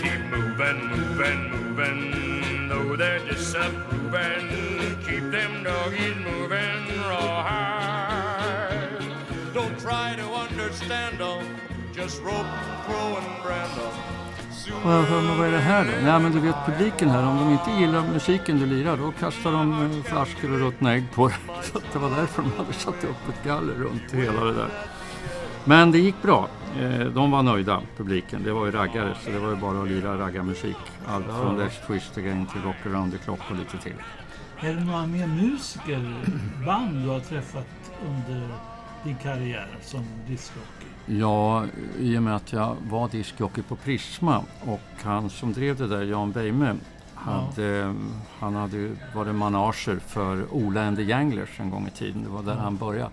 Keep 0.00 0.20
moving, 0.32 0.80
moving, 0.88 1.40
moving, 1.50 2.68
though 2.70 2.96
they're 2.96 3.20
disapproving. 3.28 4.96
Keep 5.06 5.30
them 5.30 5.62
doggies 5.64 6.16
moving 6.16 7.02
rawhide. 7.06 8.78
Don't 9.52 9.78
try 9.78 10.16
to 10.16 10.26
understand 10.32 11.18
them, 11.18 11.44
just 11.92 12.22
rope, 12.22 12.46
throw 12.86 13.18
and 13.18 13.42
brand 13.42 13.72
them. 13.76 13.97
Vad, 14.84 15.08
vad, 15.08 15.24
vad 15.38 15.46
är 15.46 15.52
det 15.52 15.58
här 15.58 15.84
då? 15.84 15.90
Nej 16.04 16.20
men 16.20 16.32
du 16.32 16.40
vet 16.40 16.56
publiken 16.66 17.08
här, 17.08 17.26
om 17.26 17.36
de 17.38 17.52
inte 17.52 17.70
gillar 17.70 18.02
musiken 18.12 18.58
du 18.58 18.66
lirar 18.66 18.96
då 18.96 19.12
kastar 19.12 19.52
de 19.52 19.82
eh, 19.82 20.02
flaskor 20.02 20.52
och 20.52 20.58
ruttna 20.58 20.92
ägg 20.94 21.04
på 21.14 21.28
dig. 21.28 21.36
Så 21.62 21.78
det 21.92 21.98
var 21.98 22.10
därför 22.10 22.42
de 22.42 22.52
hade 22.52 22.72
satt 22.72 23.04
upp 23.04 23.28
ett 23.28 23.44
galler 23.44 23.74
runt 23.74 24.12
hela 24.12 24.44
det 24.44 24.54
där. 24.54 24.68
Men 25.64 25.90
det 25.90 25.98
gick 25.98 26.22
bra. 26.22 26.48
Eh, 26.80 27.00
De 27.06 27.30
var 27.30 27.42
nöjda, 27.42 27.82
publiken. 27.96 28.42
Det 28.44 28.52
var 28.52 28.66
ju 28.66 28.72
raggare 28.72 29.14
så 29.24 29.30
det 29.30 29.38
var 29.38 29.50
ju 29.50 29.56
bara 29.56 29.82
att 29.82 29.88
lira 29.88 30.18
raggarmusik. 30.18 30.76
Allt 31.06 31.26
från 31.26 31.60
Let's 31.60 31.86
Twist 31.86 32.18
Again 32.18 32.46
till 32.46 32.62
Rock 32.62 32.76
Around 32.86 33.12
the 33.12 33.18
Clock 33.18 33.40
och 33.50 33.56
lite 33.56 33.78
till. 33.78 33.94
Är 34.60 34.74
det 34.74 34.84
några 34.84 35.06
mer 35.06 35.26
musiker, 35.26 36.14
band 36.66 37.02
du 37.04 37.08
har 37.08 37.20
träffat 37.20 37.66
under 38.06 38.48
din 39.04 39.16
karriär 39.16 39.68
som 39.82 40.04
discjockey? 40.26 40.86
Ja, 41.06 41.64
i 41.98 42.18
och 42.18 42.22
med 42.22 42.36
att 42.36 42.52
jag 42.52 42.76
var 42.90 43.08
diskjockey 43.08 43.62
på 43.62 43.76
Prisma 43.76 44.44
och 44.64 44.80
han 45.02 45.30
som 45.30 45.52
drev 45.52 45.76
det 45.76 45.86
där, 45.86 46.02
Jan 46.02 46.32
Beime, 46.32 46.76
hade, 47.14 47.94
han 48.38 48.54
hade 48.54 48.90
varit 49.14 49.34
manager 49.34 49.98
för 50.06 50.54
Ola 50.54 50.86
and 50.86 50.96
the 50.96 51.02
Janglers 51.02 51.60
en 51.60 51.70
gång 51.70 51.86
i 51.86 51.90
tiden. 51.90 52.22
Det 52.22 52.28
var 52.28 52.42
där 52.42 52.54
han 52.54 52.76
började. 52.76 53.10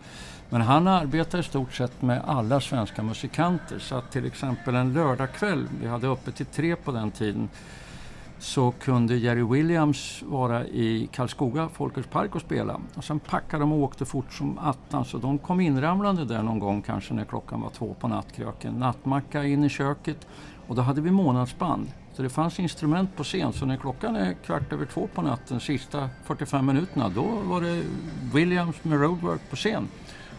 Men 0.50 0.62
han 0.62 0.88
arbetar 0.88 1.40
i 1.40 1.44
stort 1.44 1.74
sett 1.74 2.02
med 2.02 2.22
alla 2.26 2.62
svenska 2.62 3.04
musikanter. 3.04 3.80
Så 3.80 3.96
att 3.96 4.12
till 4.12 4.26
exempel 4.26 4.76
en 4.76 4.94
lördagkväll, 4.94 5.68
vi 5.82 5.88
hade 5.88 6.08
öppet 6.08 6.36
till 6.36 6.46
tre 6.46 6.76
på 6.76 6.92
den 6.92 7.12
tiden, 7.12 7.50
så 8.40 8.72
kunde 8.72 9.18
Jerry 9.18 9.44
Williams 9.44 10.24
vara 10.26 10.66
i 10.66 11.10
Karlskoga 11.12 11.70
Folkets 11.70 12.08
Park 12.08 12.36
och 12.36 12.42
spela. 12.42 12.80
Och 12.96 13.04
sen 13.04 13.20
packade 13.20 13.64
de 13.64 13.72
och 13.72 13.80
åkte 13.80 14.06
fort 14.06 14.34
som 14.34 14.58
attan 14.58 15.06
så 15.06 15.18
de 15.18 15.38
kom 15.38 15.60
inramlande 15.60 16.26
där 16.26 16.44
någon 16.44 16.60
gång 16.60 16.82
kanske 16.82 17.14
när 17.14 17.26
klockan 17.26 17.62
var 17.62 17.70
två 17.70 17.96
på 18.00 18.08
nattkröken. 18.08 18.74
Nattmacka 18.74 19.44
in 19.44 19.64
i 19.64 19.70
köket 19.70 20.28
och 20.68 20.76
då 20.76 20.82
hade 20.82 21.02
vi 21.02 21.12
månadsband. 21.12 21.88
Så 22.14 22.22
det 22.22 22.30
fanns 22.30 22.60
instrument 22.60 23.16
på 23.16 23.24
scen 23.24 23.54
så 23.54 23.66
när 23.66 23.78
klockan 23.78 24.16
är 24.16 24.34
kvart 24.34 24.74
över 24.74 24.86
två 24.86 25.08
på 25.14 25.22
natten, 25.22 25.60
sista 25.60 26.10
45 26.24 26.66
minuterna, 26.66 27.10
då 27.10 27.24
var 27.24 27.62
det 27.62 27.84
Williams 28.34 28.84
med 28.84 29.02
roadwork 29.02 29.42
på 29.50 29.56
scen. 29.56 29.88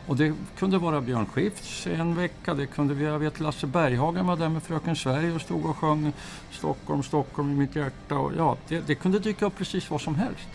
Och 0.06 0.16
det 0.16 0.34
kunde 0.58 0.78
vara 0.78 1.00
Björn 1.00 1.26
Skifs 1.26 1.86
en 1.86 2.14
vecka, 2.14 2.54
det 2.54 2.66
kunde 2.66 2.94
vi, 2.94 3.04
jag 3.04 3.18
vet 3.18 3.40
Lasse 3.40 3.66
Berghagen 3.66 4.26
var 4.26 4.36
där 4.36 4.48
med 4.48 4.62
Fröken 4.62 4.96
Sverige 4.96 5.34
och 5.34 5.40
stod 5.40 5.66
och 5.66 5.76
sjöng 5.76 6.12
Stockholm, 6.50 7.02
Stockholm 7.02 7.50
i 7.50 7.54
mitt 7.54 7.76
hjärta. 7.76 8.18
Och 8.18 8.32
ja, 8.36 8.56
det, 8.68 8.86
det 8.86 8.94
kunde 8.94 9.18
dyka 9.18 9.46
upp 9.46 9.56
precis 9.58 9.90
vad 9.90 10.00
som 10.00 10.14
helst. 10.14 10.48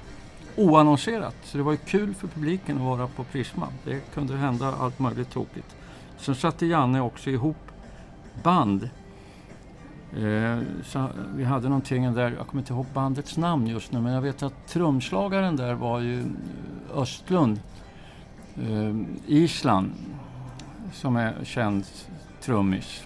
Oannonserat. 0.56 1.36
Så 1.44 1.58
det 1.58 1.64
var 1.64 1.72
ju 1.72 1.78
kul 1.78 2.14
för 2.14 2.28
publiken 2.28 2.78
att 2.78 2.84
vara 2.84 3.08
på 3.08 3.24
Prisma. 3.24 3.68
Det 3.86 4.14
kunde 4.14 4.38
hända 4.38 4.76
allt 4.80 5.00
möjligt 5.00 5.32
tokigt. 5.32 5.76
Sen 6.18 6.36
satte 6.36 6.66
Janne 6.66 7.02
också 7.02 7.30
ihop 7.30 7.72
band. 8.44 8.90
Eh, 10.18 10.60
så 10.84 11.08
vi 11.36 11.44
hade 11.44 11.70
någonting 11.70 12.14
där, 12.14 12.36
jag 12.38 12.48
kommer 12.48 12.62
inte 12.62 12.74
ihåg 12.74 12.86
bandets 12.94 13.38
namn 13.38 13.68
just 13.68 13.92
nu, 13.92 14.02
men 14.02 14.14
jag 14.14 14.22
vet 14.22 14.44
att 14.44 14.68
trumslagaren 14.68 15.56
där 15.56 15.74
var 15.74 16.00
ju 16.00 16.24
Östlund 16.94 17.58
eh, 17.58 17.71
Island 19.28 19.92
som 20.94 21.16
är 21.16 21.34
känd 21.44 21.86
trummis. 22.42 23.06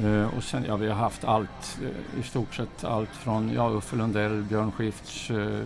Eh, 0.00 0.36
och 0.36 0.42
sen, 0.44 0.64
ja, 0.68 0.76
vi 0.76 0.88
har 0.88 0.94
haft 0.94 1.24
allt, 1.24 1.80
eh, 1.82 2.20
i 2.20 2.22
stort 2.22 2.54
sett 2.54 2.84
allt 2.84 3.08
från 3.08 3.52
ja, 3.52 3.70
Uffe 3.70 3.96
Lundell, 3.96 4.42
Björn 4.42 4.72
Skifts, 4.72 5.30
eh, 5.30 5.60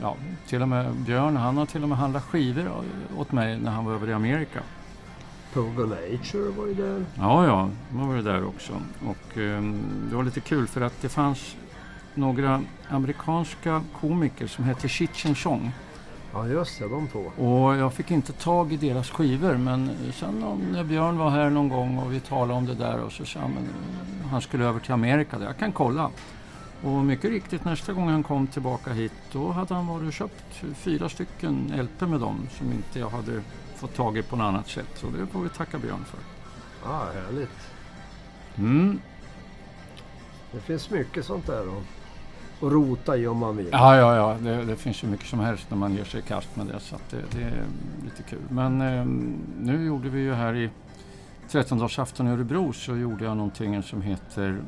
ja, 0.00 0.16
till 0.46 0.62
och 0.62 0.68
med 0.68 0.94
Björn, 0.94 1.36
han 1.36 1.56
har 1.56 1.66
till 1.66 1.82
och 1.82 1.88
med 1.88 1.98
handlat 1.98 2.24
skivor 2.24 2.70
åt 3.16 3.32
mig 3.32 3.58
när 3.60 3.70
han 3.70 3.84
var 3.84 3.92
över 3.92 4.08
i 4.08 4.12
Amerika. 4.12 4.60
Pogo 5.52 5.86
Nature 5.86 6.50
var 6.56 6.66
ju 6.66 6.74
där. 6.74 7.04
Ja, 7.14 7.46
ja, 7.46 7.70
de 7.90 8.08
var 8.08 8.16
det 8.16 8.22
där 8.22 8.44
också. 8.44 8.72
Och 9.06 9.38
eh, 9.38 9.62
det 10.10 10.16
var 10.16 10.22
lite 10.22 10.40
kul 10.40 10.66
för 10.66 10.80
att 10.80 11.02
det 11.02 11.08
fanns 11.08 11.56
några 12.14 12.62
amerikanska 12.88 13.82
komiker 14.00 14.46
som 14.46 14.64
hette 14.64 14.88
Cheech 14.88 15.36
Chong. 15.36 15.72
Ja 16.32 16.46
just 16.46 16.78
det, 16.78 16.88
de 16.88 17.08
två. 17.08 17.18
Och 17.18 17.76
jag 17.76 17.94
fick 17.94 18.10
inte 18.10 18.32
tag 18.32 18.72
i 18.72 18.76
deras 18.76 19.10
skivor 19.10 19.56
men 19.56 19.90
sen 20.12 20.42
om, 20.42 20.60
när 20.72 20.84
Björn 20.84 21.18
var 21.18 21.30
här 21.30 21.50
någon 21.50 21.68
gång 21.68 21.98
och 21.98 22.12
vi 22.12 22.20
talade 22.20 22.52
om 22.52 22.66
det 22.66 22.74
där 22.74 23.00
och 23.00 23.12
så 23.12 23.24
sa 23.24 23.40
han 23.40 23.50
men 23.50 23.68
han 24.30 24.40
skulle 24.40 24.64
över 24.64 24.80
till 24.80 24.92
Amerika. 24.92 25.38
Jag 25.40 25.58
kan 25.58 25.72
kolla. 25.72 26.10
Och 26.82 26.90
mycket 26.90 27.30
riktigt 27.30 27.64
nästa 27.64 27.92
gång 27.92 28.08
han 28.08 28.22
kom 28.22 28.46
tillbaka 28.46 28.92
hit 28.92 29.12
då 29.32 29.50
hade 29.50 29.74
han 29.74 29.86
varit 29.86 30.06
och 30.06 30.12
köpt 30.12 30.62
fyra 30.74 31.08
stycken 31.08 31.72
LP 31.76 32.00
med 32.00 32.20
dem 32.20 32.48
som 32.58 32.72
inte 32.72 32.98
jag 32.98 33.10
hade 33.10 33.42
fått 33.76 33.94
tag 33.94 34.18
i 34.18 34.22
på 34.22 34.36
något 34.36 34.44
annat 34.44 34.68
sätt. 34.68 34.90
Så 34.94 35.06
det 35.06 35.26
får 35.26 35.40
vi 35.40 35.48
tacka 35.48 35.78
Björn 35.78 36.04
för. 36.04 36.18
Ja, 36.84 37.06
härligt. 37.14 37.70
Mm. 38.58 39.00
Det 40.52 40.60
finns 40.60 40.90
mycket 40.90 41.24
sånt 41.24 41.46
där 41.46 41.62
att 41.62 41.99
och 42.60 42.72
rota 42.72 43.16
i 43.16 43.26
om 43.26 43.38
man 43.38 43.56
vill. 43.56 43.68
Ja, 43.72 43.96
ja, 43.96 44.16
ja. 44.16 44.36
Det, 44.40 44.64
det 44.64 44.76
finns 44.76 45.04
ju 45.04 45.08
mycket 45.08 45.26
som 45.26 45.40
helst 45.40 45.66
när 45.70 45.76
man 45.76 45.94
ger 45.94 46.04
sig 46.04 46.20
i 46.20 46.22
kast 46.22 46.56
med 46.56 46.66
det. 46.66 46.80
Så 46.80 46.94
att 46.94 47.10
det, 47.10 47.22
det 47.30 47.42
är 47.42 47.64
lite 48.04 48.22
kul. 48.22 48.42
Men 48.48 48.80
eh, 48.80 49.04
nu 49.60 49.84
gjorde 49.86 50.08
vi 50.08 50.20
ju 50.20 50.34
här 50.34 50.54
i 50.54 50.70
13-dagsafton 51.50 52.28
i 52.28 52.30
Örebro 52.30 52.72
så 52.72 52.96
gjorde 52.96 53.24
jag 53.24 53.36
någonting 53.36 53.82
som 53.82 54.02
heter 54.02 54.60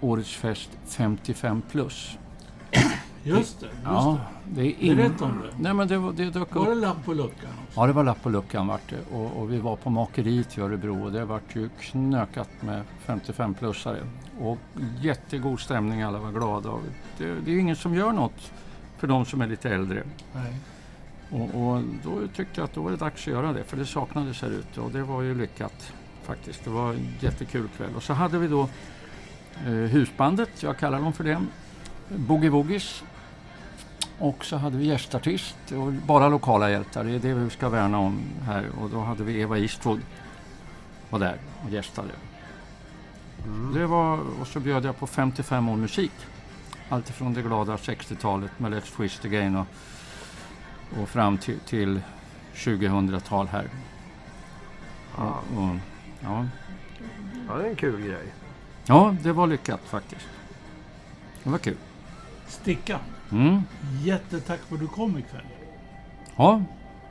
Årets 0.00 0.34
fest 0.36 0.70
55 0.86 1.62
plus. 1.70 2.18
Just 3.24 3.60
det. 3.60 3.66
Just 3.66 3.76
Ja, 3.84 4.18
det 4.44 4.60
är 4.62 4.80
in... 4.82 4.96
Berätta 4.96 5.24
om 5.24 5.40
det. 5.42 5.48
Nej, 5.62 5.74
men 5.74 5.88
det, 5.88 5.98
var- 5.98 6.12
det 6.12 6.24
dök 6.30 6.48
det. 6.52 6.58
Var 6.58 6.66
det 6.66 6.72
upp. 6.72 6.82
lapp 6.82 7.04
på 7.04 7.12
luckan? 7.14 7.50
Ja, 7.74 7.86
det 7.86 7.92
var 7.92 8.04
lapp 8.04 8.22
på 8.22 8.28
luckan 8.30 8.66
vart 8.66 8.90
det. 8.90 9.16
Och, 9.16 9.40
och 9.40 9.52
vi 9.52 9.58
var 9.58 9.76
på 9.76 9.90
makeriet 9.90 10.58
i 10.58 10.60
Örebro 10.60 11.04
och 11.04 11.12
det 11.12 11.24
vart 11.24 11.56
ju 11.56 11.68
knökat 11.80 12.48
med 12.60 12.82
55-plussare. 13.06 14.00
Och 14.40 14.58
jättegod 15.00 15.60
stämning, 15.60 16.02
alla 16.02 16.18
var 16.18 16.32
glada. 16.32 16.70
Och 16.70 16.80
det, 17.18 17.34
det 17.44 17.50
är 17.54 17.58
ingen 17.58 17.76
som 17.76 17.94
gör 17.94 18.12
något 18.12 18.52
för 18.98 19.06
de 19.06 19.24
som 19.24 19.40
är 19.40 19.46
lite 19.46 19.70
äldre. 19.70 20.02
Nej. 20.34 20.54
Och, 21.30 21.40
och 21.72 21.82
då 22.04 22.26
tyckte 22.34 22.60
jag 22.60 22.64
att 22.64 22.74
då 22.74 22.82
var 22.82 22.90
det 22.90 22.96
dags 22.96 23.20
att 23.22 23.32
göra 23.32 23.52
det, 23.52 23.64
för 23.64 23.76
det 23.76 23.86
saknades 23.86 24.42
här 24.42 24.48
ute 24.50 24.80
och 24.80 24.90
det 24.90 25.02
var 25.02 25.22
ju 25.22 25.34
lyckat 25.34 25.92
faktiskt. 26.22 26.64
Det 26.64 26.70
var 26.70 26.90
en 26.92 27.08
jättekul 27.20 27.68
kväll. 27.76 27.90
Och 27.96 28.02
så 28.02 28.12
hade 28.12 28.38
vi 28.38 28.48
då 28.48 28.68
eh, 29.66 29.72
husbandet, 29.72 30.62
jag 30.62 30.78
kallar 30.78 31.00
dem 31.00 31.12
för 31.12 31.24
det, 31.24 31.42
Boogie 32.16 32.50
Woogies. 32.50 33.02
Och 34.20 34.44
så 34.44 34.56
hade 34.56 34.76
vi 34.76 34.86
gästartist, 34.86 35.56
och 35.72 35.92
bara 35.92 36.28
lokala 36.28 36.70
hjältar, 36.70 37.04
det 37.04 37.10
är 37.14 37.18
det 37.18 37.34
vi 37.34 37.50
ska 37.50 37.68
värna 37.68 37.98
om 37.98 38.20
här. 38.46 38.66
Och 38.80 38.90
då 38.90 39.00
hade 39.00 39.24
vi 39.24 39.40
Eva 39.40 39.58
Eastwood 39.58 40.00
var 41.10 41.18
där 41.18 41.36
och 41.64 41.70
gästade. 41.70 42.08
Det 43.74 43.86
var, 43.86 44.18
och 44.40 44.46
så 44.46 44.60
bjöd 44.60 44.84
jag 44.84 44.98
på 44.98 45.06
55 45.06 45.68
år 45.68 45.76
musik. 45.76 46.12
Alltifrån 46.88 47.34
det 47.34 47.42
glada 47.42 47.76
60-talet 47.76 48.50
med 48.58 48.72
Let's 48.72 48.96
Twist 48.96 49.24
Again 49.24 49.56
och 49.56 49.66
och 50.98 51.08
fram 51.08 51.38
till, 51.38 51.58
till 51.60 52.00
2000-tal 52.54 53.48
här. 53.48 53.68
Ja, 55.16 55.42
Och, 55.56 55.62
och, 55.62 55.76
ja. 56.20 56.46
ja, 57.48 57.54
det 57.54 57.64
är 57.64 57.70
en 57.70 57.76
kul 57.76 58.00
grej. 58.00 58.26
ja, 58.86 59.16
det 59.22 59.32
var 59.32 59.46
lyckat 59.46 59.80
faktiskt. 59.84 60.28
Det 61.42 61.50
var 61.50 61.58
kul. 61.58 61.76
Stickan. 62.46 63.00
Mm. 63.32 63.62
Jättetack 64.02 64.60
för 64.68 64.74
att 64.74 64.80
du 64.80 64.86
kom 64.86 65.18
ikväll. 65.18 65.40
Ja, 66.36 66.62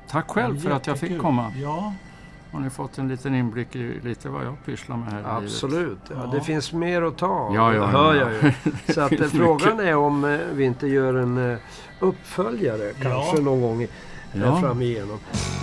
tack 0.09 0.27
själv 0.29 0.55
Ja, 0.55 0.61
för 0.61 0.69
att 0.71 0.87
jag 0.87 0.97
fick 0.99 1.19
komma. 1.19 1.51
Ja, 1.55 1.93
Har 2.51 2.59
ni 2.59 2.69
fått 2.69 2.97
en 2.97 3.07
liten 3.07 3.35
inblick 3.35 3.75
i 3.75 3.99
lite 4.03 4.29
vad 4.29 4.45
jag 4.45 4.65
pysslar 4.65 4.97
med 4.97 5.11
här? 5.13 5.23
Absolut. 5.37 5.99
Ja, 6.09 6.15
Ja. 6.23 6.31
Det 6.31 6.41
finns 6.41 6.73
mer 6.73 7.01
att 7.01 7.17
ta. 7.17 7.51
Ja, 7.55 7.73
ja, 7.73 7.81
det 7.81 7.87
hör 7.87 8.15
ja. 8.15 8.21
jag 8.21 8.33
ju. 8.33 8.53
Så 8.93 9.01
att, 9.01 9.11
eh, 9.11 9.27
frågan 9.27 9.79
är 9.79 9.95
om 9.95 10.25
eh, 10.25 10.39
vi 10.53 10.63
inte 10.65 10.87
gör 10.87 11.13
en 11.13 11.51
eh, 11.51 11.57
uppföljare 11.99 12.93
kanske 13.01 13.37
Ja. 13.37 13.43
någon 13.43 13.61
gång 13.61 13.81
i, 13.83 13.87
Ja. 14.33 14.59
fram 14.61 14.81
igenom. 14.81 15.19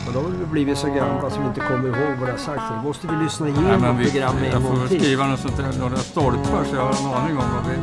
Och 0.06 0.12
då 0.12 0.20
har 0.20 0.28
vi 0.28 0.46
blivit 0.46 0.78
så 0.78 0.86
gamla 0.86 1.28
vi 1.40 1.46
inte 1.48 1.60
kommer 1.60 1.88
ihåg 1.88 2.16
vad 2.18 2.28
det 2.28 2.32
har 2.32 2.38
sagts. 2.38 2.64
Då 2.70 2.88
måste 2.88 3.06
vi 3.06 3.16
lyssna 3.24 3.48
igenom 3.48 3.80
men 3.80 4.04
programmet 4.04 4.42
en 4.44 4.50
jag 4.52 4.62
får 4.62 4.76
gång 4.76 4.88
till. 4.88 5.00
skriva 5.00 5.26
något 5.26 5.40
sånt 5.40 5.56
där, 5.56 5.78
några 5.80 5.96
stolpar 5.96 6.64
så 6.64 6.76
jag 6.76 6.82
har 6.82 7.08
en 7.08 7.22
aning 7.22 7.36
om 7.38 7.44
vad 7.54 7.66
vi 7.72 7.76